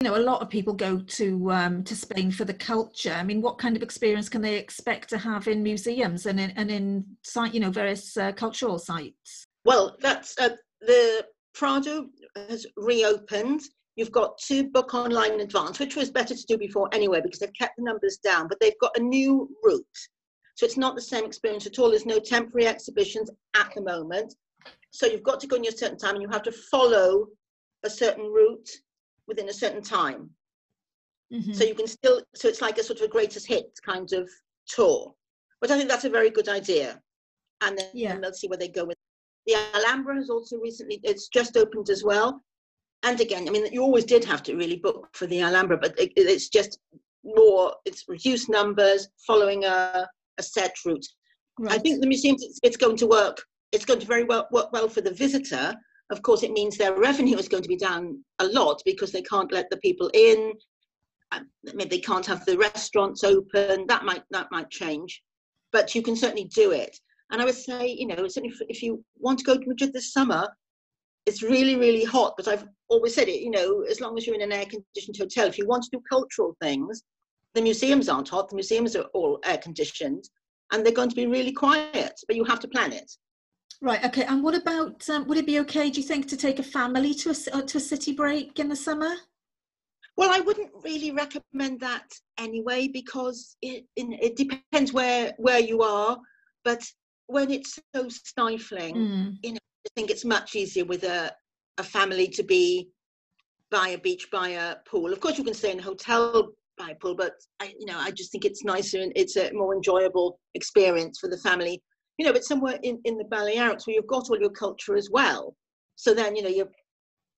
You 0.00 0.10
know, 0.10 0.16
a 0.16 0.18
lot 0.18 0.42
of 0.42 0.50
people 0.50 0.74
go 0.74 0.98
to 0.98 1.52
um, 1.52 1.84
to 1.84 1.96
Spain 1.96 2.30
for 2.30 2.44
the 2.44 2.54
culture. 2.54 3.12
I 3.12 3.22
mean, 3.22 3.40
what 3.40 3.58
kind 3.58 3.76
of 3.76 3.82
experience 3.82 4.28
can 4.28 4.42
they 4.42 4.56
expect 4.56 5.08
to 5.10 5.18
have 5.18 5.48
in 5.48 5.62
museums 5.62 6.26
and 6.26 6.38
in 6.38 6.50
and 6.50 6.70
in 6.70 7.04
site, 7.22 7.54
you 7.54 7.60
know, 7.60 7.70
various 7.70 8.16
uh, 8.16 8.32
cultural 8.32 8.78
sites? 8.78 9.46
Well, 9.64 9.96
that's 10.00 10.38
uh, 10.38 10.50
the 10.80 11.26
Prado 11.54 12.06
has 12.36 12.66
reopened 12.76 13.62
You've 13.96 14.12
got 14.12 14.36
to 14.48 14.68
book 14.68 14.94
online 14.94 15.32
in 15.32 15.40
advance, 15.40 15.78
which 15.78 15.96
was 15.96 16.10
better 16.10 16.34
to 16.34 16.46
do 16.46 16.58
before 16.58 16.90
anyway 16.92 17.22
because 17.22 17.38
they've 17.38 17.52
kept 17.58 17.76
the 17.78 17.82
numbers 17.82 18.18
down, 18.18 18.46
but 18.46 18.60
they've 18.60 18.78
got 18.78 18.96
a 18.98 19.00
new 19.00 19.48
route. 19.64 19.84
So 20.56 20.66
it's 20.66 20.76
not 20.76 20.94
the 20.94 21.02
same 21.02 21.24
experience 21.24 21.66
at 21.66 21.78
all. 21.78 21.90
There's 21.90 22.06
no 22.06 22.18
temporary 22.18 22.66
exhibitions 22.66 23.30
at 23.54 23.72
the 23.74 23.82
moment. 23.82 24.34
So 24.90 25.06
you've 25.06 25.22
got 25.22 25.38
to 25.40 25.46
go 25.46 25.56
in 25.56 25.64
your 25.64 25.72
certain 25.72 25.98
time 25.98 26.14
and 26.14 26.22
you 26.22 26.28
have 26.28 26.42
to 26.42 26.52
follow 26.52 27.28
a 27.84 27.90
certain 27.90 28.24
route 28.24 28.68
within 29.28 29.48
a 29.48 29.52
certain 29.52 29.82
time. 29.82 30.30
Mm-hmm. 31.32 31.52
So 31.52 31.64
you 31.64 31.74
can 31.74 31.86
still, 31.86 32.22
so 32.34 32.48
it's 32.48 32.62
like 32.62 32.78
a 32.78 32.82
sort 32.82 33.00
of 33.00 33.06
a 33.06 33.12
greatest 33.12 33.46
hits 33.46 33.80
kind 33.80 34.12
of 34.12 34.28
tour. 34.66 35.14
But 35.60 35.70
I 35.70 35.76
think 35.76 35.88
that's 35.88 36.04
a 36.04 36.10
very 36.10 36.30
good 36.30 36.48
idea. 36.48 37.00
And 37.60 37.78
then 37.78 37.90
yeah. 37.94 38.18
they'll 38.18 38.32
see 38.32 38.48
where 38.48 38.58
they 38.58 38.68
go 38.68 38.84
with. 38.84 38.96
The 39.46 39.56
Alhambra 39.74 40.16
has 40.16 40.30
also 40.30 40.56
recently, 40.58 41.00
it's 41.04 41.28
just 41.28 41.56
opened 41.56 41.90
as 41.90 42.02
well 42.02 42.42
and 43.02 43.20
again, 43.20 43.46
I 43.46 43.52
mean, 43.52 43.72
you 43.72 43.82
always 43.82 44.04
did 44.04 44.24
have 44.24 44.42
to 44.44 44.56
really 44.56 44.76
book 44.76 45.08
for 45.12 45.26
the 45.26 45.40
Alhambra, 45.40 45.76
but 45.76 45.98
it, 45.98 46.12
it's 46.16 46.48
just 46.48 46.80
more, 47.24 47.74
it's 47.84 48.04
reduced 48.08 48.48
numbers 48.48 49.08
following 49.26 49.64
a, 49.64 50.08
a 50.38 50.42
set 50.42 50.74
route. 50.84 51.06
Right. 51.58 51.72
I 51.72 51.78
think 51.78 52.00
the 52.00 52.06
museums, 52.06 52.42
it's, 52.42 52.60
it's, 52.62 52.76
going 52.76 52.96
to 52.98 53.06
work, 53.06 53.42
it's 53.72 53.84
going 53.84 54.00
to 54.00 54.06
very 54.06 54.24
well 54.24 54.46
work 54.52 54.72
well 54.72 54.88
for 54.88 55.00
the 55.00 55.12
visitor. 55.12 55.74
Of 56.10 56.22
course, 56.22 56.42
it 56.42 56.52
means 56.52 56.76
their 56.76 56.94
revenue 56.94 57.36
is 57.36 57.48
going 57.48 57.62
to 57.62 57.68
be 57.68 57.76
down 57.76 58.22
a 58.38 58.46
lot 58.46 58.80
because 58.84 59.10
they 59.10 59.22
can't 59.22 59.52
let 59.52 59.68
the 59.70 59.78
people 59.78 60.10
in. 60.14 60.52
Maybe 61.74 61.96
they 61.96 62.00
can't 62.00 62.26
have 62.26 62.44
the 62.44 62.56
restaurants 62.56 63.24
open. 63.24 63.86
That 63.88 64.04
might 64.04 64.22
that 64.30 64.48
might 64.52 64.70
change, 64.70 65.22
but 65.72 65.94
you 65.94 66.02
can 66.02 66.14
certainly 66.14 66.44
do 66.54 66.70
it. 66.70 66.96
And 67.32 67.42
I 67.42 67.44
would 67.44 67.56
say, 67.56 67.88
you 67.88 68.06
know, 68.06 68.28
certainly 68.28 68.50
if, 68.50 68.60
if 68.68 68.82
you 68.82 69.04
want 69.18 69.40
to 69.40 69.44
go 69.44 69.56
to 69.56 69.66
Madrid 69.66 69.92
this 69.92 70.12
summer, 70.12 70.48
it's 71.26 71.42
really 71.42 71.76
really 71.76 72.04
hot 72.04 72.34
but 72.36 72.48
i've 72.48 72.64
always 72.88 73.14
said 73.14 73.28
it 73.28 73.40
you 73.40 73.50
know 73.50 73.82
as 73.90 74.00
long 74.00 74.16
as 74.16 74.26
you're 74.26 74.36
in 74.36 74.42
an 74.42 74.52
air 74.52 74.64
conditioned 74.64 75.16
hotel 75.18 75.46
if 75.46 75.58
you 75.58 75.66
want 75.66 75.82
to 75.82 75.90
do 75.92 76.02
cultural 76.08 76.56
things 76.62 77.02
the 77.56 77.62
museums 77.62 78.08
aren't 78.08 78.28
hot 78.28 78.48
the 78.48 78.54
museums 78.54 78.94
are 78.94 79.06
all 79.14 79.40
air 79.44 79.58
conditioned 79.58 80.28
and 80.72 80.84
they're 80.84 80.92
going 80.92 81.08
to 81.08 81.16
be 81.16 81.26
really 81.26 81.52
quiet 81.52 82.20
but 82.26 82.36
you 82.36 82.44
have 82.44 82.60
to 82.60 82.68
plan 82.68 82.92
it 82.92 83.10
right 83.80 84.04
okay 84.04 84.24
and 84.24 84.42
what 84.42 84.54
about 84.54 85.08
um, 85.10 85.26
would 85.26 85.38
it 85.38 85.46
be 85.46 85.58
okay 85.58 85.90
do 85.90 86.00
you 86.00 86.06
think 86.06 86.28
to 86.28 86.36
take 86.36 86.58
a 86.58 86.62
family 86.62 87.12
to 87.14 87.30
a, 87.30 87.56
uh, 87.56 87.62
to 87.62 87.78
a 87.78 87.80
city 87.80 88.12
break 88.12 88.58
in 88.58 88.68
the 88.68 88.76
summer 88.76 89.14
well 90.16 90.30
i 90.32 90.40
wouldn't 90.40 90.70
really 90.84 91.10
recommend 91.10 91.80
that 91.80 92.08
anyway 92.38 92.86
because 92.88 93.56
it, 93.62 93.84
it 93.96 94.36
depends 94.36 94.92
where 94.92 95.32
where 95.38 95.60
you 95.60 95.82
are 95.82 96.18
but 96.62 96.82
when 97.26 97.50
it's 97.50 97.78
so 97.94 98.08
stifling 98.08 98.94
mm. 98.94 99.36
you 99.42 99.52
know 99.52 99.58
I 99.86 99.88
think 99.94 100.10
it's 100.10 100.24
much 100.24 100.56
easier 100.56 100.84
with 100.84 101.04
a, 101.04 101.32
a 101.78 101.82
family 101.84 102.26
to 102.28 102.42
be 102.42 102.90
by 103.70 103.88
a 103.90 103.98
beach, 103.98 104.28
by 104.32 104.48
a 104.50 104.76
pool. 104.84 105.12
Of 105.12 105.20
course, 105.20 105.38
you 105.38 105.44
can 105.44 105.54
stay 105.54 105.72
in 105.72 105.78
a 105.78 105.82
hotel 105.82 106.50
pool, 107.00 107.14
but 107.14 107.32
I, 107.60 107.72
you 107.78 107.86
know, 107.86 107.98
I 107.98 108.10
just 108.10 108.32
think 108.32 108.44
it's 108.44 108.64
nicer 108.64 109.00
and 109.00 109.12
it's 109.16 109.36
a 109.36 109.52
more 109.52 109.74
enjoyable 109.74 110.38
experience 110.54 111.18
for 111.18 111.28
the 111.28 111.38
family. 111.38 111.82
You 112.18 112.26
know, 112.26 112.32
but 112.32 112.44
somewhere 112.44 112.78
in, 112.82 113.00
in 113.04 113.18
the 113.18 113.24
Balearics 113.24 113.86
where 113.86 113.94
you've 113.94 114.06
got 114.06 114.30
all 114.30 114.40
your 114.40 114.50
culture 114.50 114.96
as 114.96 115.10
well. 115.10 115.54
So 115.96 116.14
then, 116.14 116.34
you 116.34 116.42
know, 116.42 116.48
your 116.48 116.68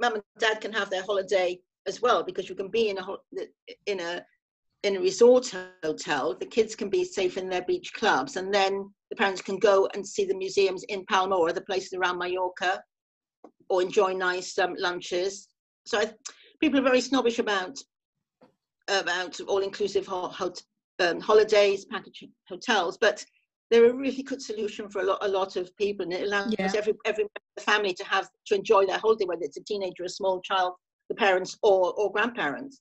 mum 0.00 0.14
and 0.14 0.22
dad 0.38 0.60
can 0.60 0.72
have 0.72 0.90
their 0.90 1.02
holiday 1.02 1.58
as 1.86 2.00
well 2.00 2.22
because 2.22 2.48
you 2.48 2.54
can 2.54 2.68
be 2.68 2.90
in 2.90 2.98
a 2.98 3.06
in 3.86 4.00
a 4.00 4.22
in 4.84 4.96
a 4.96 5.00
resort 5.00 5.52
hotel. 5.82 6.36
The 6.38 6.46
kids 6.46 6.76
can 6.76 6.88
be 6.88 7.04
safe 7.04 7.36
in 7.36 7.48
their 7.48 7.62
beach 7.62 7.92
clubs, 7.92 8.36
and 8.36 8.52
then 8.54 8.92
the 9.10 9.16
parents 9.16 9.42
can 9.42 9.58
go 9.58 9.88
and 9.94 10.06
see 10.06 10.24
the 10.24 10.36
museums 10.36 10.84
in 10.84 11.04
Palma 11.06 11.36
or 11.36 11.48
other 11.48 11.62
places 11.62 11.94
around 11.94 12.18
Mallorca 12.18 12.80
or 13.68 13.82
enjoy 13.82 14.12
nice 14.12 14.58
um, 14.58 14.74
lunches. 14.78 15.48
So 15.86 15.98
I, 15.98 16.12
people 16.60 16.78
are 16.80 16.84
very 16.84 17.00
snobbish 17.00 17.38
about 17.38 17.76
about 18.88 19.38
all-inclusive 19.40 20.06
ho- 20.06 20.28
ho- 20.28 20.52
um, 21.00 21.20
holidays, 21.20 21.84
package 21.84 22.24
hotels, 22.48 22.98
but 22.98 23.24
they're 23.70 23.90
a 23.90 23.94
really 23.94 24.22
good 24.22 24.42
solution 24.42 24.88
for 24.88 25.02
a 25.02 25.04
lot, 25.04 25.18
a 25.22 25.28
lot 25.28 25.56
of 25.56 25.74
people, 25.76 26.04
and 26.04 26.12
it 26.12 26.22
allows 26.22 26.54
yeah. 26.58 26.72
every 26.74 26.94
every 27.04 27.26
family 27.60 27.92
to 27.94 28.04
have 28.04 28.28
to 28.46 28.54
enjoy 28.54 28.86
their 28.86 28.98
holiday, 28.98 29.26
whether 29.26 29.42
it's 29.42 29.58
a 29.58 29.64
teenager, 29.64 30.04
a 30.04 30.08
small 30.08 30.40
child, 30.40 30.74
the 31.08 31.14
parents, 31.14 31.58
or 31.62 31.92
or 31.94 32.10
grandparents. 32.10 32.80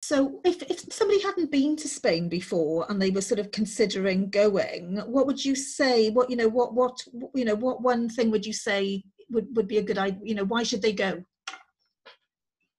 So, 0.00 0.40
if, 0.44 0.62
if 0.62 0.92
somebody 0.92 1.20
hadn't 1.20 1.50
been 1.50 1.74
to 1.76 1.88
Spain 1.88 2.28
before 2.28 2.86
and 2.88 3.02
they 3.02 3.10
were 3.10 3.20
sort 3.20 3.40
of 3.40 3.50
considering 3.50 4.30
going, 4.30 4.96
what 5.06 5.26
would 5.26 5.44
you 5.44 5.56
say? 5.56 6.10
What 6.10 6.30
you 6.30 6.36
know, 6.36 6.48
what 6.48 6.72
what 6.72 6.96
you 7.34 7.44
know, 7.44 7.56
what 7.56 7.82
one 7.82 8.08
thing 8.08 8.30
would 8.30 8.46
you 8.46 8.52
say 8.52 9.02
would, 9.30 9.48
would 9.56 9.66
be 9.66 9.78
a 9.78 9.82
good 9.82 9.98
idea? 9.98 10.20
You 10.22 10.34
know, 10.36 10.44
why 10.44 10.62
should 10.62 10.82
they 10.82 10.92
go? 10.92 11.24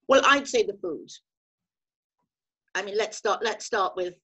Well, 0.08 0.22
I'd 0.24 0.48
say 0.48 0.62
the 0.62 0.78
food. 0.82 1.08
I 2.74 2.82
mean, 2.82 2.96
let's 2.96 3.16
start. 3.16 3.40
Let's 3.42 3.64
start 3.64 3.94
with 3.96 4.14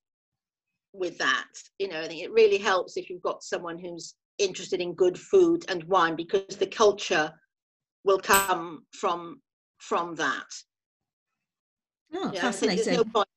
with 0.92 1.18
that. 1.18 1.48
You 1.78 1.88
know, 1.88 2.00
I 2.00 2.08
think 2.08 2.22
it 2.22 2.32
really 2.32 2.58
helps 2.58 2.96
if 2.96 3.10
you've 3.10 3.22
got 3.22 3.42
someone 3.42 3.78
who's 3.78 4.14
interested 4.38 4.80
in 4.80 4.94
good 4.94 5.18
food 5.18 5.64
and 5.68 5.82
wine 5.84 6.14
because 6.14 6.56
the 6.56 6.66
culture 6.66 7.32
will 8.04 8.18
come 8.18 8.84
from 8.92 9.40
from 9.78 10.14
that 10.14 10.46
Oh, 12.14 12.30
yeah, 12.32 12.40
fascinating. 12.40 12.84
There's 12.84 12.96
no, 12.96 13.04
point, 13.04 13.28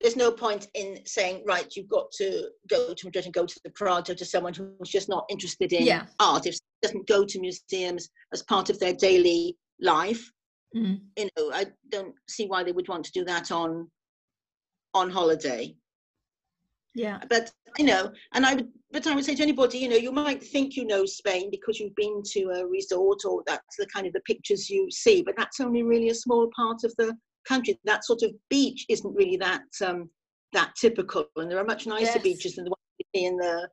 there's 0.00 0.16
no 0.16 0.30
point 0.30 0.68
in 0.74 0.98
saying, 1.04 1.42
right, 1.46 1.66
you've 1.74 1.88
got 1.88 2.10
to 2.18 2.48
go 2.68 2.94
to 2.94 3.06
Madrid 3.06 3.24
and 3.24 3.34
go 3.34 3.46
to 3.46 3.60
the 3.64 3.70
Prado 3.70 4.14
to 4.14 4.24
someone 4.24 4.54
who's 4.54 4.88
just 4.88 5.08
not 5.08 5.24
interested 5.28 5.72
in 5.72 5.84
yeah. 5.84 6.06
art. 6.18 6.46
If 6.46 6.56
doesn't 6.82 7.06
go 7.06 7.24
to 7.24 7.40
museums 7.40 8.08
as 8.32 8.42
part 8.42 8.68
of 8.68 8.78
their 8.80 8.92
daily 8.94 9.56
life, 9.80 10.30
mm. 10.76 11.00
you 11.16 11.28
know, 11.36 11.50
I 11.52 11.66
don't 11.90 12.14
see 12.28 12.46
why 12.46 12.64
they 12.64 12.72
would 12.72 12.88
want 12.88 13.04
to 13.04 13.12
do 13.12 13.24
that 13.24 13.52
on 13.52 13.88
on 14.94 15.10
holiday. 15.10 15.74
Yeah. 16.94 17.20
But 17.28 17.50
you 17.78 17.86
know, 17.86 18.12
and 18.34 18.44
I 18.44 18.54
would, 18.54 18.68
but 18.92 19.06
I 19.06 19.14
would 19.14 19.24
say 19.24 19.34
to 19.34 19.42
anybody, 19.42 19.78
you 19.78 19.88
know, 19.88 19.96
you 19.96 20.12
might 20.12 20.42
think 20.42 20.76
you 20.76 20.84
know 20.84 21.06
Spain 21.06 21.50
because 21.50 21.80
you've 21.80 21.94
been 21.94 22.22
to 22.32 22.42
a 22.50 22.66
resort 22.66 23.20
or 23.24 23.42
that's 23.46 23.76
the 23.78 23.86
kind 23.86 24.06
of 24.06 24.12
the 24.12 24.20
pictures 24.20 24.68
you 24.68 24.90
see, 24.90 25.22
but 25.22 25.34
that's 25.36 25.60
only 25.60 25.82
really 25.82 26.10
a 26.10 26.14
small 26.14 26.50
part 26.54 26.84
of 26.84 26.94
the 26.98 27.16
country. 27.48 27.78
That 27.84 28.04
sort 28.04 28.22
of 28.22 28.32
beach 28.50 28.84
isn't 28.88 29.14
really 29.14 29.38
that 29.38 29.62
um, 29.84 30.10
that 30.52 30.74
typical, 30.78 31.26
and 31.36 31.50
there 31.50 31.58
are 31.58 31.64
much 31.64 31.86
nicer 31.86 32.04
Yes. 32.04 32.22
beaches 32.22 32.56
than 32.56 32.64
the 32.64 32.70
one 32.70 32.78
you 32.98 33.06
see 33.14 33.24
in 33.26 33.36
the 33.38 33.68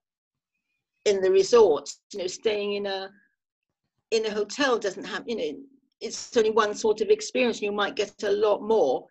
in 1.05 1.21
the 1.21 1.31
resorts. 1.31 1.99
You 2.13 2.19
know, 2.19 2.27
staying 2.27 2.75
in 2.75 2.85
a 2.85 3.09
in 4.11 4.25
a 4.25 4.31
hotel 4.31 4.79
doesn't 4.79 5.03
have, 5.03 5.23
you 5.27 5.35
know, 5.35 5.59
it's 6.01 6.35
only 6.37 6.51
one 6.51 6.73
sort 6.73 7.01
of 7.01 7.09
experience. 7.09 7.61
You 7.61 7.71
might 7.71 7.95
get 7.95 8.23
a 8.23 8.31
lot 8.31 8.61
more 8.61 9.05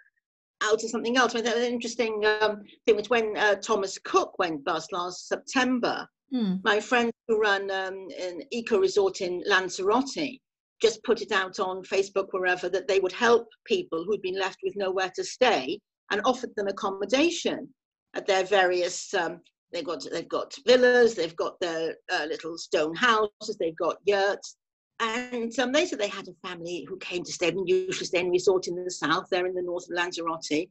out 0.62 0.82
of 0.82 0.90
something 0.90 1.16
else. 1.16 1.34
I 1.34 1.36
mean, 1.36 1.44
that 1.44 1.56
was 1.56 1.64
an 1.64 1.72
interesting 1.72 2.24
um, 2.40 2.62
thing 2.86 2.96
was 2.96 3.10
when 3.10 3.36
uh, 3.36 3.56
Thomas 3.56 3.98
Cook 3.98 4.38
went 4.38 4.64
bust 4.64 4.92
last 4.92 5.28
September. 5.28 6.06
Mm. 6.34 6.60
My 6.64 6.80
friends 6.80 7.12
who 7.26 7.38
run 7.38 7.70
um, 7.70 8.08
an 8.20 8.42
eco 8.50 8.78
resort 8.78 9.20
in 9.20 9.42
Lanzarote 9.46 10.40
just 10.80 11.02
put 11.02 11.22
it 11.22 11.32
out 11.32 11.58
on 11.58 11.82
Facebook 11.82 12.28
wherever 12.30 12.68
that 12.68 12.86
they 12.86 13.00
would 13.00 13.12
help 13.12 13.48
people 13.64 14.04
who'd 14.04 14.22
been 14.22 14.38
left 14.38 14.58
with 14.62 14.76
nowhere 14.76 15.10
to 15.16 15.24
stay 15.24 15.78
and 16.10 16.20
offered 16.24 16.54
them 16.56 16.68
accommodation 16.68 17.68
at 18.14 18.26
their 18.26 18.44
various. 18.44 19.12
Um, 19.14 19.40
they've 19.72 19.84
got 19.84 20.04
they've 20.10 20.28
got 20.28 20.54
villas, 20.66 21.14
they've 21.14 21.36
got 21.36 21.58
their 21.60 21.94
uh, 22.12 22.26
little 22.26 22.56
stone 22.56 22.94
houses, 22.94 23.56
they've 23.58 23.76
got 23.76 23.96
yurts, 24.04 24.56
and 25.00 25.56
um, 25.58 25.72
they 25.72 25.86
said 25.86 25.98
they 25.98 26.08
had 26.08 26.28
a 26.28 26.48
family 26.48 26.84
who 26.88 26.96
came 26.98 27.24
to 27.24 27.32
stay, 27.32 27.48
and 27.48 27.68
usually 27.68 28.06
stay 28.06 28.20
in 28.20 28.28
a 28.28 28.30
resort 28.30 28.68
in 28.68 28.82
the 28.82 28.90
south, 28.90 29.28
there 29.30 29.46
in 29.46 29.54
the 29.54 29.62
north 29.62 29.84
of 29.84 29.96
Lanzarote, 29.96 30.68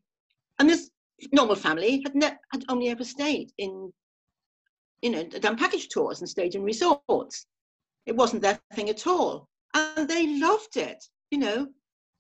and 0.60 0.70
this 0.70 0.90
normal 1.32 1.56
family 1.56 2.02
had, 2.04 2.16
ne- 2.16 2.38
had 2.52 2.64
only 2.70 2.90
ever 2.90 3.04
stayed 3.04 3.52
in 3.58 3.92
you 5.02 5.10
know, 5.12 5.24
done 5.24 5.58
package 5.58 5.90
tours 5.90 6.20
and 6.20 6.30
stayed 6.30 6.56
in 6.56 6.64
resorts. 6.64 7.46
It 8.06 8.16
wasn't 8.16 8.42
their 8.42 8.60
thing 8.74 8.90
at 8.90 9.06
all. 9.06 9.48
And 9.74 10.08
they 10.08 10.40
loved 10.40 10.78
it, 10.78 11.04
you 11.32 11.38
know, 11.38 11.68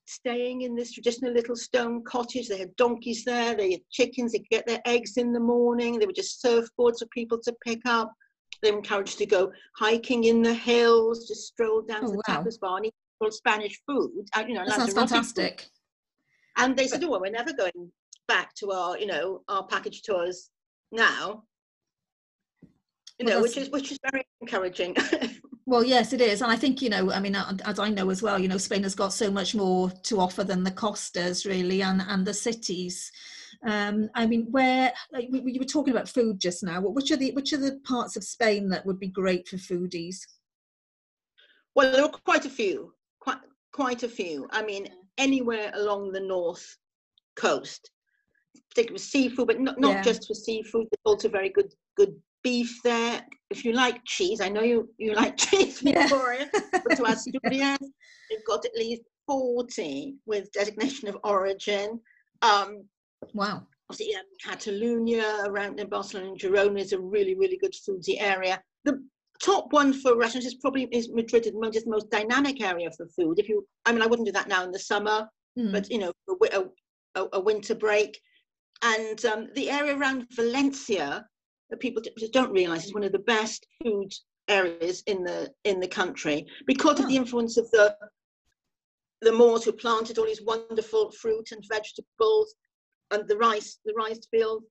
staying 0.05 0.61
in 0.61 0.75
this 0.75 0.91
traditional 0.91 1.33
little 1.33 1.55
stone 1.55 2.03
cottage. 2.03 2.47
They 2.47 2.59
had 2.59 2.75
donkeys 2.75 3.23
there, 3.25 3.55
they 3.55 3.71
had 3.71 3.81
chickens, 3.91 4.31
they 4.31 4.39
could 4.39 4.49
get 4.49 4.67
their 4.67 4.81
eggs 4.85 5.17
in 5.17 5.33
the 5.33 5.39
morning. 5.39 5.97
They 5.97 6.05
were 6.05 6.13
just 6.13 6.43
surfboards 6.43 6.99
for 6.99 7.07
people 7.11 7.39
to 7.43 7.55
pick 7.63 7.81
up. 7.85 8.13
They 8.61 8.71
were 8.71 8.77
encouraged 8.77 9.17
to 9.19 9.25
go 9.25 9.51
hiking 9.75 10.25
in 10.25 10.41
the 10.41 10.53
hills, 10.53 11.27
just 11.27 11.47
stroll 11.47 11.81
down 11.81 12.03
Oh, 12.03 12.07
to 12.07 12.11
the 12.13 12.23
wow. 12.27 12.43
tapas 12.43 12.59
bar 12.59 12.77
and 12.77 12.87
eat 12.87 12.93
all 13.21 13.31
Spanish 13.31 13.79
food. 13.87 14.27
uh, 14.35 14.45
You 14.47 14.55
know, 14.55 14.65
That 14.65 14.75
sounds 14.75 14.93
Lanzarote 14.93 15.09
food. 15.09 15.09
fantastic. 15.09 15.69
And 16.57 16.75
they 16.75 16.87
said, 16.87 17.03
"Oh, 17.03 17.09
well, 17.11 17.21
we're 17.21 17.31
never 17.31 17.53
going 17.53 17.91
back 18.27 18.53
to 18.55 18.71
our, 18.71 18.97
you 18.97 19.05
know, 19.05 19.43
our 19.47 19.67
package 19.67 20.01
tours 20.01 20.49
now." 20.91 21.43
You 23.19 23.25
Well, 23.25 23.35
know, 23.37 23.41
which 23.43 23.57
is 23.57 23.69
which 23.69 23.91
is 23.91 23.99
very 24.11 24.25
encouraging. 24.41 24.95
Well, 25.69 25.83
yes, 25.83 26.13
it 26.13 26.21
is, 26.21 26.41
and 26.41 26.49
I 26.49 26.55
think 26.55 26.81
you 26.81 26.89
know. 26.89 27.11
I 27.11 27.19
mean, 27.19 27.35
as 27.35 27.77
I 27.77 27.89
know 27.89 28.09
as 28.09 28.21
well, 28.23 28.39
you 28.39 28.47
know, 28.47 28.57
Spain 28.57 28.83
has 28.83 28.95
got 28.95 29.11
so 29.11 29.29
much 29.29 29.53
more 29.53 29.89
to 30.03 30.21
offer 30.21 30.45
than 30.45 30.63
the 30.63 30.71
costas, 30.71 31.45
really, 31.45 31.81
and 31.81 32.01
and 32.07 32.25
the 32.25 32.33
cities. 32.33 33.11
Um, 33.65 34.09
I 34.15 34.25
mean, 34.27 34.47
where 34.51 34.91
like, 35.11 35.27
we, 35.31 35.41
we 35.41 35.57
were 35.59 35.65
talking 35.65 35.93
about 35.93 36.09
food 36.09 36.39
just 36.39 36.63
now. 36.63 36.81
Which 36.81 37.11
are 37.11 37.17
the 37.17 37.31
which 37.31 37.53
are 37.53 37.57
the 37.57 37.79
parts 37.85 38.15
of 38.15 38.23
Spain 38.23 38.69
that 38.69 38.85
would 38.85 38.99
be 38.99 39.07
great 39.07 39.47
for 39.47 39.57
foodies? 39.57 40.17
well, 41.75 41.91
there 41.91 42.03
are 42.03 42.09
quite 42.09 42.45
a 42.45 42.49
few, 42.49 42.93
quite 43.19 43.37
quite 43.71 44.03
a 44.03 44.09
few. 44.09 44.47
I 44.51 44.63
mean, 44.63 44.87
anywhere 45.17 45.71
along 45.75 46.11
the 46.11 46.19
north 46.19 46.65
coast, 47.35 47.91
particularly 48.69 48.93
with 48.93 49.01
seafood, 49.03 49.47
but 49.47 49.59
not 49.59 49.79
not 49.79 49.95
Yeah. 49.97 50.01
just 50.01 50.27
for 50.27 50.33
seafood. 50.33 50.87
There's 50.89 51.05
also 51.05 51.29
very 51.29 51.49
good 51.49 51.71
good 51.95 52.15
beef 52.43 52.79
there. 52.83 53.25
If 53.49 53.63
you 53.65 53.73
like 53.73 54.01
cheese, 54.05 54.41
I 54.41 54.49
know 54.49 54.63
you 54.63 54.89
you 54.97 55.13
like 55.13 55.37
cheese, 55.45 55.81
Yeah. 55.83 56.01
Victoria. 56.07 56.49
but 56.53 56.95
to 56.95 57.03
Asturias, 57.05 57.79
they've 58.29 58.45
got 58.47 58.65
at 58.65 58.75
least 58.75 59.03
40 59.27 60.15
with 60.25 60.51
designation 60.53 61.07
of 61.09 61.17
origin. 61.23 61.99
Um, 62.41 62.85
Wow. 63.33 63.67
obviously, 63.89 64.15
um, 64.15 64.23
Catalonia 64.43 65.43
around 65.45 65.79
in 65.79 65.87
Barcelona 65.89 66.31
and 66.31 66.39
Girona 66.39 66.79
is 66.79 66.93
a 66.93 66.99
really, 66.99 67.35
really 67.35 67.57
good 67.57 67.73
foodie 67.73 68.21
area. 68.21 68.61
The 68.83 69.03
top 69.41 69.71
one 69.71 69.93
for 69.93 70.17
restaurants 70.17 70.47
is 70.47 70.55
probably 70.55 70.87
is 70.91 71.09
Madrid, 71.09 71.45
is 71.45 71.53
the 71.53 71.89
most, 71.89 72.09
dynamic 72.09 72.61
area 72.61 72.89
for 72.91 73.07
food. 73.07 73.39
If 73.39 73.47
you, 73.49 73.65
I 73.85 73.91
mean, 73.91 74.01
I 74.01 74.07
wouldn't 74.07 74.25
do 74.25 74.31
that 74.33 74.47
now 74.47 74.63
in 74.63 74.71
the 74.71 74.79
summer, 74.79 75.27
Mm. 75.57 75.71
but 75.71 75.89
you 75.89 75.97
know, 75.97 76.11
a, 76.53 76.65
a, 77.15 77.27
a, 77.33 77.39
winter 77.39 77.73
break. 77.73 78.19
And 78.83 79.25
um, 79.25 79.47
the 79.55 79.71
area 79.71 79.97
around 79.97 80.27
Valencia, 80.35 81.25
that 81.71 81.79
people 81.79 82.03
don't 82.31 82.51
realise 82.51 82.85
is 82.85 82.93
one 82.93 83.03
of 83.03 83.11
the 83.11 83.19
best 83.19 83.65
food 83.81 84.13
areas 84.47 85.01
in 85.07 85.23
the 85.23 85.51
in 85.63 85.79
the 85.79 85.87
country 85.87 86.45
because 86.67 86.99
of 86.99 87.07
the 87.07 87.15
Oh. 87.17 87.21
influence 87.21 87.57
of 87.57 87.69
the 87.71 87.97
the 89.21 89.31
Moors 89.31 89.63
who 89.65 89.71
planted 89.71 90.19
all 90.19 90.25
these 90.25 90.43
wonderful 90.43 91.09
fruit 91.11 91.51
and 91.51 91.63
vegetables 91.67 92.53
and 93.11 93.27
the 93.27 93.37
rice, 93.37 93.79
the 93.85 93.93
rice 93.93 94.27
field. 94.31 94.63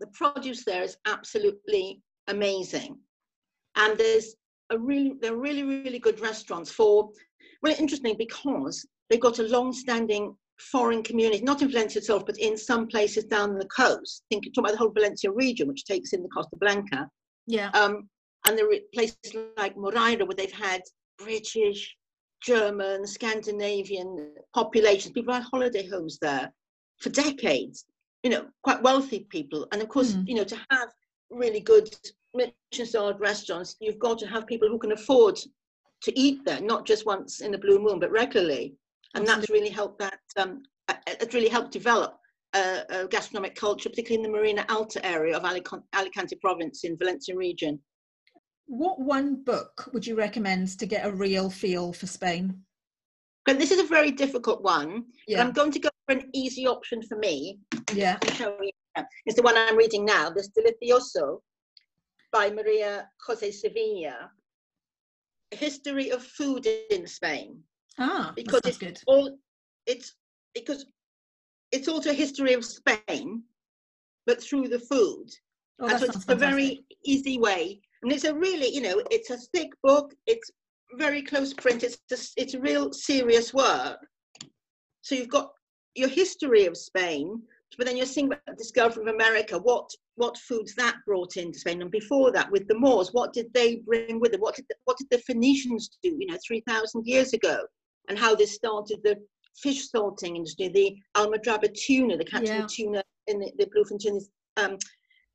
The 0.00 0.06
produce 0.08 0.64
there 0.64 0.82
is 0.82 0.96
absolutely 1.06 2.00
amazing. 2.28 2.98
And 3.76 3.96
there's 3.96 4.34
a 4.70 4.78
really, 4.78 5.14
they're 5.20 5.36
really, 5.36 5.62
really 5.62 5.98
good 5.98 6.20
restaurants 6.20 6.70
for, 6.70 7.10
well, 7.62 7.74
interesting 7.78 8.16
because 8.18 8.86
they've 9.08 9.20
got 9.20 9.38
a 9.38 9.44
long-standing 9.44 10.34
foreign 10.58 11.02
community, 11.02 11.42
not 11.42 11.62
in 11.62 11.70
Valencia 11.70 12.00
itself, 12.00 12.24
but 12.26 12.38
in 12.38 12.56
some 12.56 12.86
places 12.86 13.24
down 13.24 13.58
the 13.58 13.66
coast. 13.66 14.24
Think, 14.30 14.44
talk 14.54 14.64
about 14.64 14.72
the 14.72 14.78
whole 14.78 14.92
Valencia 14.92 15.30
region, 15.30 15.68
which 15.68 15.84
takes 15.84 16.12
in 16.12 16.22
the 16.22 16.28
Costa 16.28 16.56
Blanca. 16.56 17.08
Yeah. 17.46 17.70
Um, 17.70 18.08
and 18.46 18.58
there 18.58 18.68
are 18.70 18.76
places 18.92 19.16
like 19.56 19.76
Moraira 19.76 20.24
where 20.24 20.34
they've 20.36 20.50
had 20.52 20.82
British, 21.18 21.96
German, 22.42 23.06
Scandinavian 23.06 24.34
populations. 24.52 25.12
People 25.12 25.34
had 25.34 25.44
holiday 25.44 25.88
homes 25.88 26.18
there 26.20 26.52
for 26.98 27.10
decades. 27.10 27.86
You 28.22 28.30
know, 28.30 28.46
quite 28.62 28.82
wealthy 28.82 29.26
people. 29.30 29.66
And 29.72 29.82
of 29.82 29.88
course, 29.88 30.12
Mm. 30.12 30.28
you 30.28 30.34
know, 30.36 30.44
to 30.44 30.56
have 30.70 30.88
really 31.30 31.60
good 31.60 31.94
Michelin-starred 32.34 33.20
restaurants, 33.20 33.76
you've 33.80 33.98
got 33.98 34.18
to 34.20 34.26
have 34.26 34.46
people 34.46 34.68
who 34.68 34.78
can 34.78 34.92
afford 34.92 35.38
to 36.02 36.18
eat 36.18 36.44
there, 36.44 36.60
not 36.60 36.86
just 36.86 37.04
once 37.06 37.40
in 37.40 37.54
a 37.54 37.58
blue 37.58 37.78
moon, 37.78 37.98
but 37.98 38.10
regularly. 38.10 38.76
And 39.14 39.26
that's 39.26 39.50
really 39.50 39.68
helped 39.68 39.98
that. 39.98 40.20
Um, 40.36 40.62
uh, 40.88 40.94
it's 41.06 41.34
really 41.34 41.48
helped 41.48 41.72
develop 41.72 42.16
a, 42.54 42.84
a 42.90 43.08
gastronomic 43.08 43.54
culture, 43.54 43.88
particularly 43.88 44.24
in 44.24 44.30
the 44.30 44.36
Marina 44.36 44.64
Alta 44.68 45.04
area 45.04 45.36
of 45.36 45.44
Alicante, 45.44 45.86
Alicante 45.94 46.36
province 46.36 46.84
in 46.84 46.96
Valencia 46.96 47.36
region. 47.36 47.78
What 48.66 49.00
one 49.00 49.42
book 49.44 49.90
would 49.92 50.06
you 50.06 50.16
recommend 50.16 50.78
to 50.78 50.86
get 50.86 51.04
a 51.04 51.12
real 51.12 51.50
feel 51.50 51.92
for 51.92 52.06
Spain? 52.06 52.64
But 53.44 53.58
this 53.58 53.70
is 53.70 53.80
a 53.80 53.84
very 53.86 54.10
difficult 54.10 54.62
one. 54.62 55.04
Yeah. 55.26 55.42
I'm 55.42 55.52
going 55.52 55.72
to 55.72 55.78
go 55.78 55.90
an 56.08 56.30
easy 56.32 56.66
option 56.66 57.02
for 57.02 57.16
me. 57.18 57.58
Yeah. 57.94 58.18
I'm 58.22 58.34
showing 58.34 58.58
you 58.64 58.70
now. 58.96 59.04
It's 59.26 59.36
the 59.36 59.42
one 59.42 59.56
I'm 59.56 59.76
reading 59.76 60.04
now, 60.04 60.30
The 60.30 60.46
Delicioso 60.56 61.40
by 62.32 62.50
Maria 62.50 63.08
Jose 63.26 63.50
Sevilla. 63.50 64.30
History 65.50 66.10
of 66.10 66.22
food 66.22 66.66
in 66.90 67.06
Spain. 67.06 67.60
Ah, 67.98 68.32
Because 68.34 68.62
it's 68.64 68.78
good. 68.78 68.98
all 69.06 69.36
it's 69.86 70.14
because 70.54 70.86
it's 71.72 71.88
also 71.88 72.10
a 72.10 72.14
history 72.14 72.54
of 72.54 72.64
Spain, 72.64 73.42
but 74.26 74.42
through 74.42 74.68
the 74.68 74.78
food. 74.78 75.26
Oh, 75.80 75.88
and 75.88 75.98
so 75.98 76.06
it's 76.06 76.24
a 76.28 76.34
very 76.34 76.84
easy 77.04 77.38
way. 77.38 77.80
And 78.02 78.12
it's 78.12 78.24
a 78.24 78.34
really, 78.34 78.68
you 78.74 78.80
know, 78.82 79.02
it's 79.10 79.30
a 79.30 79.38
thick 79.54 79.70
book. 79.82 80.14
It's 80.26 80.50
very 80.96 81.22
close 81.22 81.52
print. 81.54 81.82
It's 81.82 81.98
just, 82.08 82.32
it's 82.36 82.54
real 82.54 82.92
serious 82.92 83.52
work. 83.54 83.98
So 85.02 85.14
you've 85.14 85.28
got 85.28 85.50
your 85.94 86.08
history 86.08 86.66
of 86.66 86.76
Spain, 86.76 87.42
but 87.78 87.86
then 87.86 87.96
you're 87.96 88.06
seeing 88.06 88.26
about 88.26 88.40
the 88.46 88.54
discovery 88.54 89.02
of 89.02 89.14
America. 89.14 89.58
What 89.58 89.88
what 90.16 90.36
foods 90.38 90.74
that 90.74 90.96
brought 91.06 91.36
into 91.36 91.58
Spain, 91.58 91.82
and 91.82 91.90
before 91.90 92.32
that 92.32 92.50
with 92.50 92.68
the 92.68 92.78
Moors, 92.78 93.10
what 93.12 93.32
did 93.32 93.52
they 93.54 93.76
bring 93.76 94.20
with 94.20 94.32
them? 94.32 94.40
What 94.40 94.56
did 94.56 94.66
the, 94.68 94.74
what 94.84 94.98
did 94.98 95.08
the 95.10 95.18
Phoenicians 95.18 95.90
do? 96.02 96.16
You 96.18 96.26
know, 96.26 96.38
three 96.46 96.62
thousand 96.68 97.06
years 97.06 97.32
ago, 97.32 97.60
and 98.08 98.18
how 98.18 98.34
this 98.34 98.54
started 98.54 99.00
the 99.02 99.16
fish 99.56 99.88
salting 99.88 100.36
industry, 100.36 100.68
the 100.68 100.96
Almadraba 101.16 101.72
tuna, 101.74 102.16
the 102.16 102.24
catching 102.24 102.46
Yeah. 102.48 102.64
of 102.64 102.72
tuna 102.72 103.02
in 103.26 103.38
the, 103.38 103.52
the 103.58 103.66
bluefin 103.66 103.98
tuna's 104.00 104.30
um, 104.56 104.78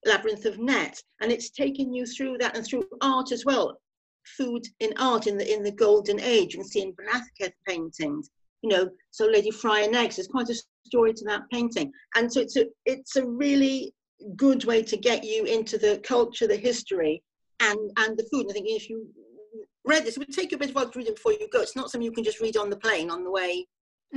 labyrinth 0.06 0.46
of 0.46 0.60
net, 0.60 1.02
and 1.22 1.32
it's 1.32 1.50
taken 1.50 1.94
you 1.94 2.06
through 2.06 2.38
that 2.40 2.56
and 2.56 2.66
through 2.66 2.88
art 3.02 3.32
as 3.32 3.46
well. 3.46 3.80
Food 4.38 4.64
in 4.80 4.94
art 4.98 5.26
in 5.28 5.38
the 5.38 5.54
in 5.54 5.64
the 5.64 5.72
golden 5.72 6.20
age. 6.20 6.54
You 6.54 6.60
can 6.60 6.68
see 6.68 6.82
in 6.82 6.94
Velázquez 6.94 7.54
paintings, 7.68 8.30
you 8.62 8.70
know, 8.70 8.90
so 9.12 9.26
Lady 9.26 9.52
Frying 9.52 9.96
Eggs. 9.96 10.16
There's 10.16 10.28
quite 10.28 10.50
a 10.50 10.56
story 10.86 11.14
to 11.14 11.26
that 11.26 11.44
painting, 11.52 11.92
and 12.16 12.32
so 12.32 12.42
it's 12.42 12.56
a 12.56 12.66
it's 12.86 13.16
a 13.16 13.26
really 13.26 13.94
good 14.36 14.66
way 14.66 14.82
to 14.84 14.98
get 14.98 15.24
you 15.24 15.44
into 15.46 15.78
the 15.78 16.02
culture, 16.04 16.48
the 16.48 16.56
history, 16.56 17.24
and 17.60 17.80
and 17.98 18.18
the 18.18 18.28
food. 18.32 18.42
And 18.42 18.52
I 18.52 18.54
think 18.54 18.68
if 18.70 18.90
you 18.90 19.08
read 19.86 20.04
this, 20.06 20.18
it 20.18 20.20
would 20.20 20.34
take 20.34 20.52
you 20.52 20.58
a 20.58 20.60
bit 20.60 20.70
of 20.70 20.76
while 20.76 20.90
to 20.90 21.00
read 21.00 21.08
it 21.08 21.16
before 21.16 21.34
you 21.34 21.48
go. 21.52 21.62
It's 21.62 21.76
not 21.76 21.90
something 21.92 22.06
you 22.06 22.12
can 22.12 22.24
just 22.24 22.42
read 22.42 22.58
on 22.58 22.70
the 22.70 22.78
plane 22.78 23.10
on 23.10 23.24
the 23.24 23.32
way 23.32 23.68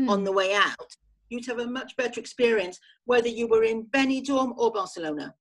on 0.09 0.21
Mm. 0.21 0.25
the 0.25 0.33
way 0.33 0.55
out. 0.55 0.97
You'd 1.31 1.47
have 1.47 1.59
a 1.59 1.67
much 1.67 1.97
better 1.97 2.21
experience 2.21 2.79
whether 3.05 3.29
you 3.29 3.47
were 3.49 3.65
in 3.65 3.87
Benidorm 3.87 4.57
or 4.57 4.73
Barcelona. 4.73 5.35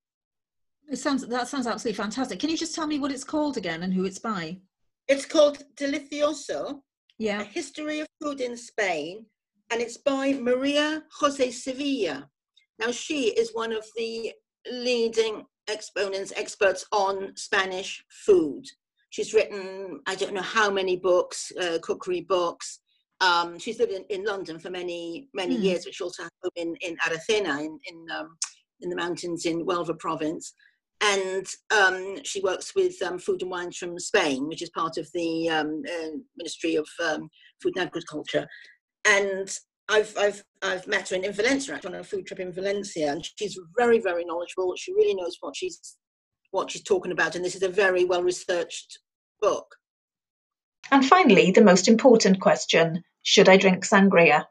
It 0.88 0.96
sounds 0.96 1.26
that 1.26 1.48
sounds 1.48 1.66
absolutely 1.68 1.96
fantastic. 1.96 2.40
Can 2.40 2.50
you 2.50 2.56
just 2.56 2.74
tell 2.74 2.86
me 2.86 2.98
what 2.98 3.12
it's 3.12 3.24
called 3.24 3.56
again 3.56 3.82
and 3.84 3.94
who 3.94 4.04
it's 4.04 4.18
by? 4.18 4.60
It's 5.08 5.24
called 5.24 5.64
Delicioso: 5.76 6.82
Yeah. 7.20 7.42
A 7.42 7.44
History 7.44 8.00
of 8.00 8.08
Food 8.22 8.40
in 8.40 8.56
Spain, 8.56 9.26
and 9.70 9.82
it's 9.82 9.98
by 9.98 10.32
Maria 10.32 11.02
Jose 11.20 11.50
Sevilla. 11.50 12.30
Now, 12.78 12.90
she 12.90 13.28
is 13.28 13.50
one 13.52 13.72
of 13.72 13.84
the 13.94 14.32
leading 14.72 15.44
exponents, 15.68 16.32
experts 16.34 16.86
on 16.92 17.36
Spanish 17.36 18.02
food. 18.24 18.64
She's 19.10 19.34
written, 19.34 20.00
I 20.06 20.14
don't 20.14 20.32
know 20.32 20.40
how 20.40 20.70
many 20.70 20.96
books, 20.96 21.52
uh, 21.60 21.78
cookery 21.82 22.22
books. 22.22 22.80
Um, 23.20 23.58
she's 23.58 23.78
lived 23.78 23.92
in, 23.92 24.04
in 24.08 24.24
London 24.24 24.58
for 24.58 24.70
many, 24.70 25.28
many 25.34 25.56
Hmm. 25.56 25.62
years, 25.62 25.84
but 25.84 25.94
she 25.94 26.02
also 26.02 26.22
has 26.22 26.30
home 26.42 26.52
in, 26.56 26.74
in 26.76 26.96
Aracena, 27.06 27.60
in, 27.60 27.78
in, 27.84 28.06
um, 28.16 28.38
in 28.80 28.88
the 28.88 28.96
mountains 28.96 29.44
in 29.44 29.66
Huelva 29.66 29.98
province. 29.98 30.54
And 31.02 31.46
um, 31.70 32.18
she 32.24 32.40
works 32.40 32.74
with 32.74 33.00
um, 33.02 33.18
Food 33.18 33.42
and 33.42 33.50
Wines 33.50 33.78
from 33.78 33.98
Spain, 33.98 34.46
which 34.48 34.62
is 34.62 34.70
part 34.70 34.98
of 34.98 35.08
the 35.14 35.48
um, 35.48 35.82
uh, 35.88 36.16
Ministry 36.36 36.76
of 36.76 36.86
um, 37.02 37.30
Food 37.62 37.72
and 37.76 37.86
Agriculture. 37.86 38.46
And 39.06 39.50
I've, 39.88 40.14
I've, 40.18 40.44
I've 40.62 40.86
met 40.86 41.08
her 41.08 41.16
in, 41.16 41.24
in 41.24 41.32
Valencia, 41.32 41.80
on 41.84 41.94
a 41.94 42.04
food 42.04 42.26
trip 42.26 42.40
in 42.40 42.52
Valencia, 42.52 43.10
and 43.10 43.26
she's 43.36 43.58
very, 43.78 43.98
very 43.98 44.24
knowledgeable. 44.24 44.74
She 44.76 44.92
really 44.92 45.14
knows 45.14 45.36
what 45.40 45.56
she's, 45.56 45.96
what 46.50 46.70
she's 46.70 46.82
talking 46.82 47.12
about, 47.12 47.34
and 47.34 47.44
this 47.44 47.56
is 47.56 47.62
a 47.62 47.68
very 47.68 48.04
well 48.04 48.22
researched 48.22 48.98
book. 49.40 49.66
And 50.90 51.04
finally, 51.04 51.50
the 51.50 51.62
most 51.62 51.88
important 51.88 52.40
question 52.40 53.02
should 53.22 53.48
I 53.48 53.56
drink 53.56 53.84
sangria? 53.84 54.44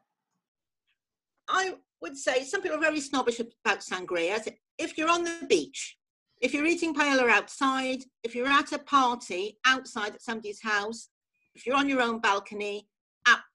I 1.48 1.76
would 2.02 2.18
say 2.18 2.44
some 2.44 2.62
people 2.62 2.78
are 2.78 2.82
very 2.82 3.02
snobbish 3.02 3.40
about 3.40 3.80
sangria. 3.80 4.46
If 4.78 4.98
you're 4.98 5.10
on 5.10 5.24
the 5.24 5.46
beach, 5.48 5.98
if 6.42 6.54
you're 6.54 6.66
eating 6.66 6.94
paella 6.94 7.30
outside, 7.30 8.04
if 8.24 8.34
you're 8.36 8.48
at 8.48 8.72
a 8.72 8.80
party 8.80 9.58
outside 9.66 10.16
at 10.16 10.22
somebody's 10.22 10.62
house, 10.62 11.10
if 11.56 11.66
you're 11.66 11.76
on 11.76 11.90
your 11.90 12.02
own 12.02 12.20
balcony, 12.20 12.88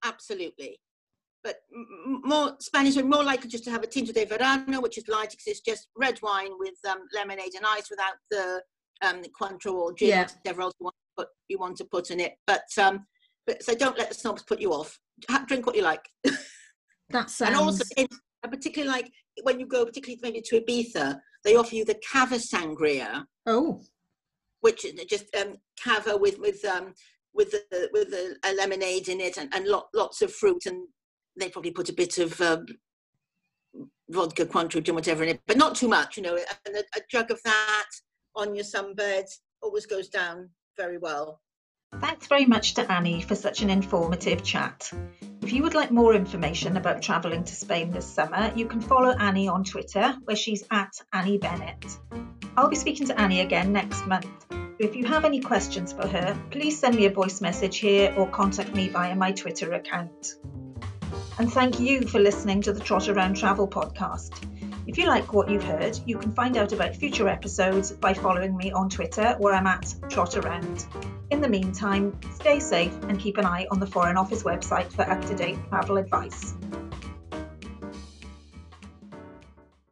absolutely. 0.05 0.79
But 1.42 1.57
more 2.25 2.57
Spanish 2.61 2.97
are 2.97 3.05
more 3.05 3.25
likely 3.25 3.51
just 3.51 3.64
to 3.64 3.70
have 3.70 3.83
a 3.83 3.87
tinto 3.87 4.12
de 4.12 4.25
verano, 4.25 4.81
which 4.81 4.99
is 4.99 5.09
light 5.09 5.31
because 5.31 5.47
it's 5.47 5.61
just 5.61 5.88
red 5.97 6.18
wine 6.23 6.53
with 6.59 6.75
um, 6.88 7.01
lemonade 7.14 7.55
and 7.55 7.66
ice 7.66 7.90
without 7.90 8.14
the 8.31 8.62
um, 9.03 9.23
Cointreau 9.38 9.75
or 9.75 9.92
gin 9.92 10.09
Yeah. 10.09 10.27
whatever 10.42 10.62
else 10.62 10.75
you 10.81 10.85
want, 10.85 10.94
to 10.94 11.23
put, 11.23 11.29
you 11.49 11.59
want 11.59 11.77
to 11.79 11.85
put 11.85 12.11
in 12.11 12.20
it. 12.20 12.35
But 12.47 12.64
um, 12.79 13.07
but 13.47 13.62
so 13.62 13.75
don't 13.75 13.99
let 13.99 14.09
the 14.09 14.14
snobs 14.14 14.42
put 14.42 14.61
you 14.61 14.73
off. 14.73 14.99
Drink 15.47 15.66
what 15.66 15.77
you 15.77 15.83
like. 15.83 16.07
That 17.11 17.29
sounds. 17.29 17.51
And 17.51 17.61
also, 17.61 17.85
in, 17.99 18.09
particularly 18.42 18.90
like 18.90 19.12
when 19.42 19.61
you 19.61 19.66
go, 19.66 19.85
particularly 19.85 20.18
maybe 20.23 20.40
to 20.47 20.61
Ibiza, 20.61 21.20
they 21.44 21.57
offer 21.57 21.74
you 21.74 21.85
the 21.85 22.00
cava 22.11 22.37
sangria, 22.37 23.24
oh, 23.46 23.80
which 24.61 24.85
is 24.85 24.92
just 25.04 25.35
um, 25.37 25.57
cava 25.83 26.16
with 26.16 26.38
with 26.38 26.64
um, 26.64 26.94
with 27.35 27.50
the, 27.50 27.90
with 27.92 28.11
the, 28.11 28.37
a 28.44 28.54
lemonade 28.54 29.09
in 29.09 29.20
it 29.20 29.37
and, 29.37 29.52
and 29.54 29.66
lot, 29.66 29.88
lots 29.94 30.22
of 30.22 30.33
fruit, 30.33 30.66
and 30.66 30.87
they 31.38 31.48
probably 31.48 31.72
put 31.72 31.88
a 31.88 31.94
bit 31.94 32.16
of 32.18 32.40
um, 32.40 32.64
vodka, 34.09 34.46
Cointreau, 34.46 34.83
gin, 34.83 34.94
whatever 34.94 35.24
in 35.24 35.30
it, 35.30 35.40
but 35.46 35.57
not 35.57 35.74
too 35.74 35.88
much, 35.88 36.16
you 36.16 36.22
know. 36.22 36.38
And 36.66 36.76
a, 36.76 36.80
a 36.96 37.02
jug 37.11 37.30
of 37.30 37.40
that 37.44 37.90
on 38.37 38.54
your 38.54 38.64
sunbed 38.64 39.26
always 39.62 39.87
goes 39.87 40.09
down 40.09 40.50
very 40.76 40.98
well. 40.98 41.40
Thanks 42.00 42.26
very 42.26 42.46
much 42.46 42.74
to 42.74 42.90
Annie 42.90 43.22
for 43.22 43.35
such 43.35 43.62
an 43.62 43.70
informative 43.70 44.42
chat. 44.42 44.90
If 45.44 45.52
you 45.52 45.62
would 45.62 45.74
like 45.74 45.90
more 45.90 46.14
information 46.14 46.78
about 46.78 47.02
travelling 47.02 47.44
to 47.44 47.54
Spain 47.54 47.90
this 47.90 48.07
summer, 48.07 48.50
you 48.57 48.64
can 48.64 48.80
follow 48.80 49.11
Annie 49.11 49.46
on 49.46 49.62
Twitter, 49.62 50.16
where 50.24 50.38
she's 50.38 50.64
at 50.70 50.98
Annie 51.12 51.37
Bennett. 51.37 51.85
I'll 52.57 52.70
be 52.70 52.76
speaking 52.76 53.07
to 53.09 53.20
Annie 53.20 53.42
again 53.42 53.70
next 53.70 54.07
month. 54.07 54.46
If 54.78 54.96
you 54.96 55.04
have 55.04 55.26
any 55.26 55.40
questions 55.40 55.92
for 55.92 56.09
her, 56.09 56.35
please 56.50 56.80
send 56.80 56.96
me 56.96 57.04
a 57.04 57.11
voice 57.11 57.42
message 57.42 57.76
here 57.76 58.14
or 58.16 58.26
contact 58.26 58.74
me 58.74 58.88
via 58.88 59.14
my 59.14 59.33
Twitter 59.33 59.74
account. 59.74 60.37
And 61.38 61.52
thank 61.52 61.78
you 61.78 62.07
for 62.07 62.20
listening 62.20 62.62
to 62.62 62.72
the 62.72 62.80
Trot 62.80 63.11
Around 63.11 63.37
Travel 63.37 63.68
podcast. 63.68 64.33
If 64.87 64.99
you 64.99 65.07
like 65.07 65.33
what 65.33 65.49
you've 65.49 65.64
heard, 65.64 65.99
you 66.05 66.18
can 66.18 66.35
find 66.35 66.59
out 66.59 66.73
about 66.73 66.94
future 66.94 67.27
episodes 67.27 67.90
by 67.90 68.12
following 68.12 68.55
me 68.55 68.70
on 68.70 68.90
Twitter, 68.90 69.35
where 69.38 69.55
I'm 69.55 69.66
at 69.66 69.94
Trot 70.11 70.37
Around. 70.37 70.87
In 71.31 71.40
the 71.40 71.49
meantime, 71.49 72.18
stay 72.35 72.61
safe 72.61 72.92
and 73.05 73.18
keep 73.18 73.38
an 73.38 73.47
eye 73.47 73.66
on 73.70 73.81
the 73.81 73.87
Foreign 73.87 74.18
Office 74.18 74.42
website 74.42 74.92
for 74.92 75.03
up 75.11 75.25
to 75.25 75.35
date 75.35 75.59
travel 75.70 75.97
advice. 75.97 76.55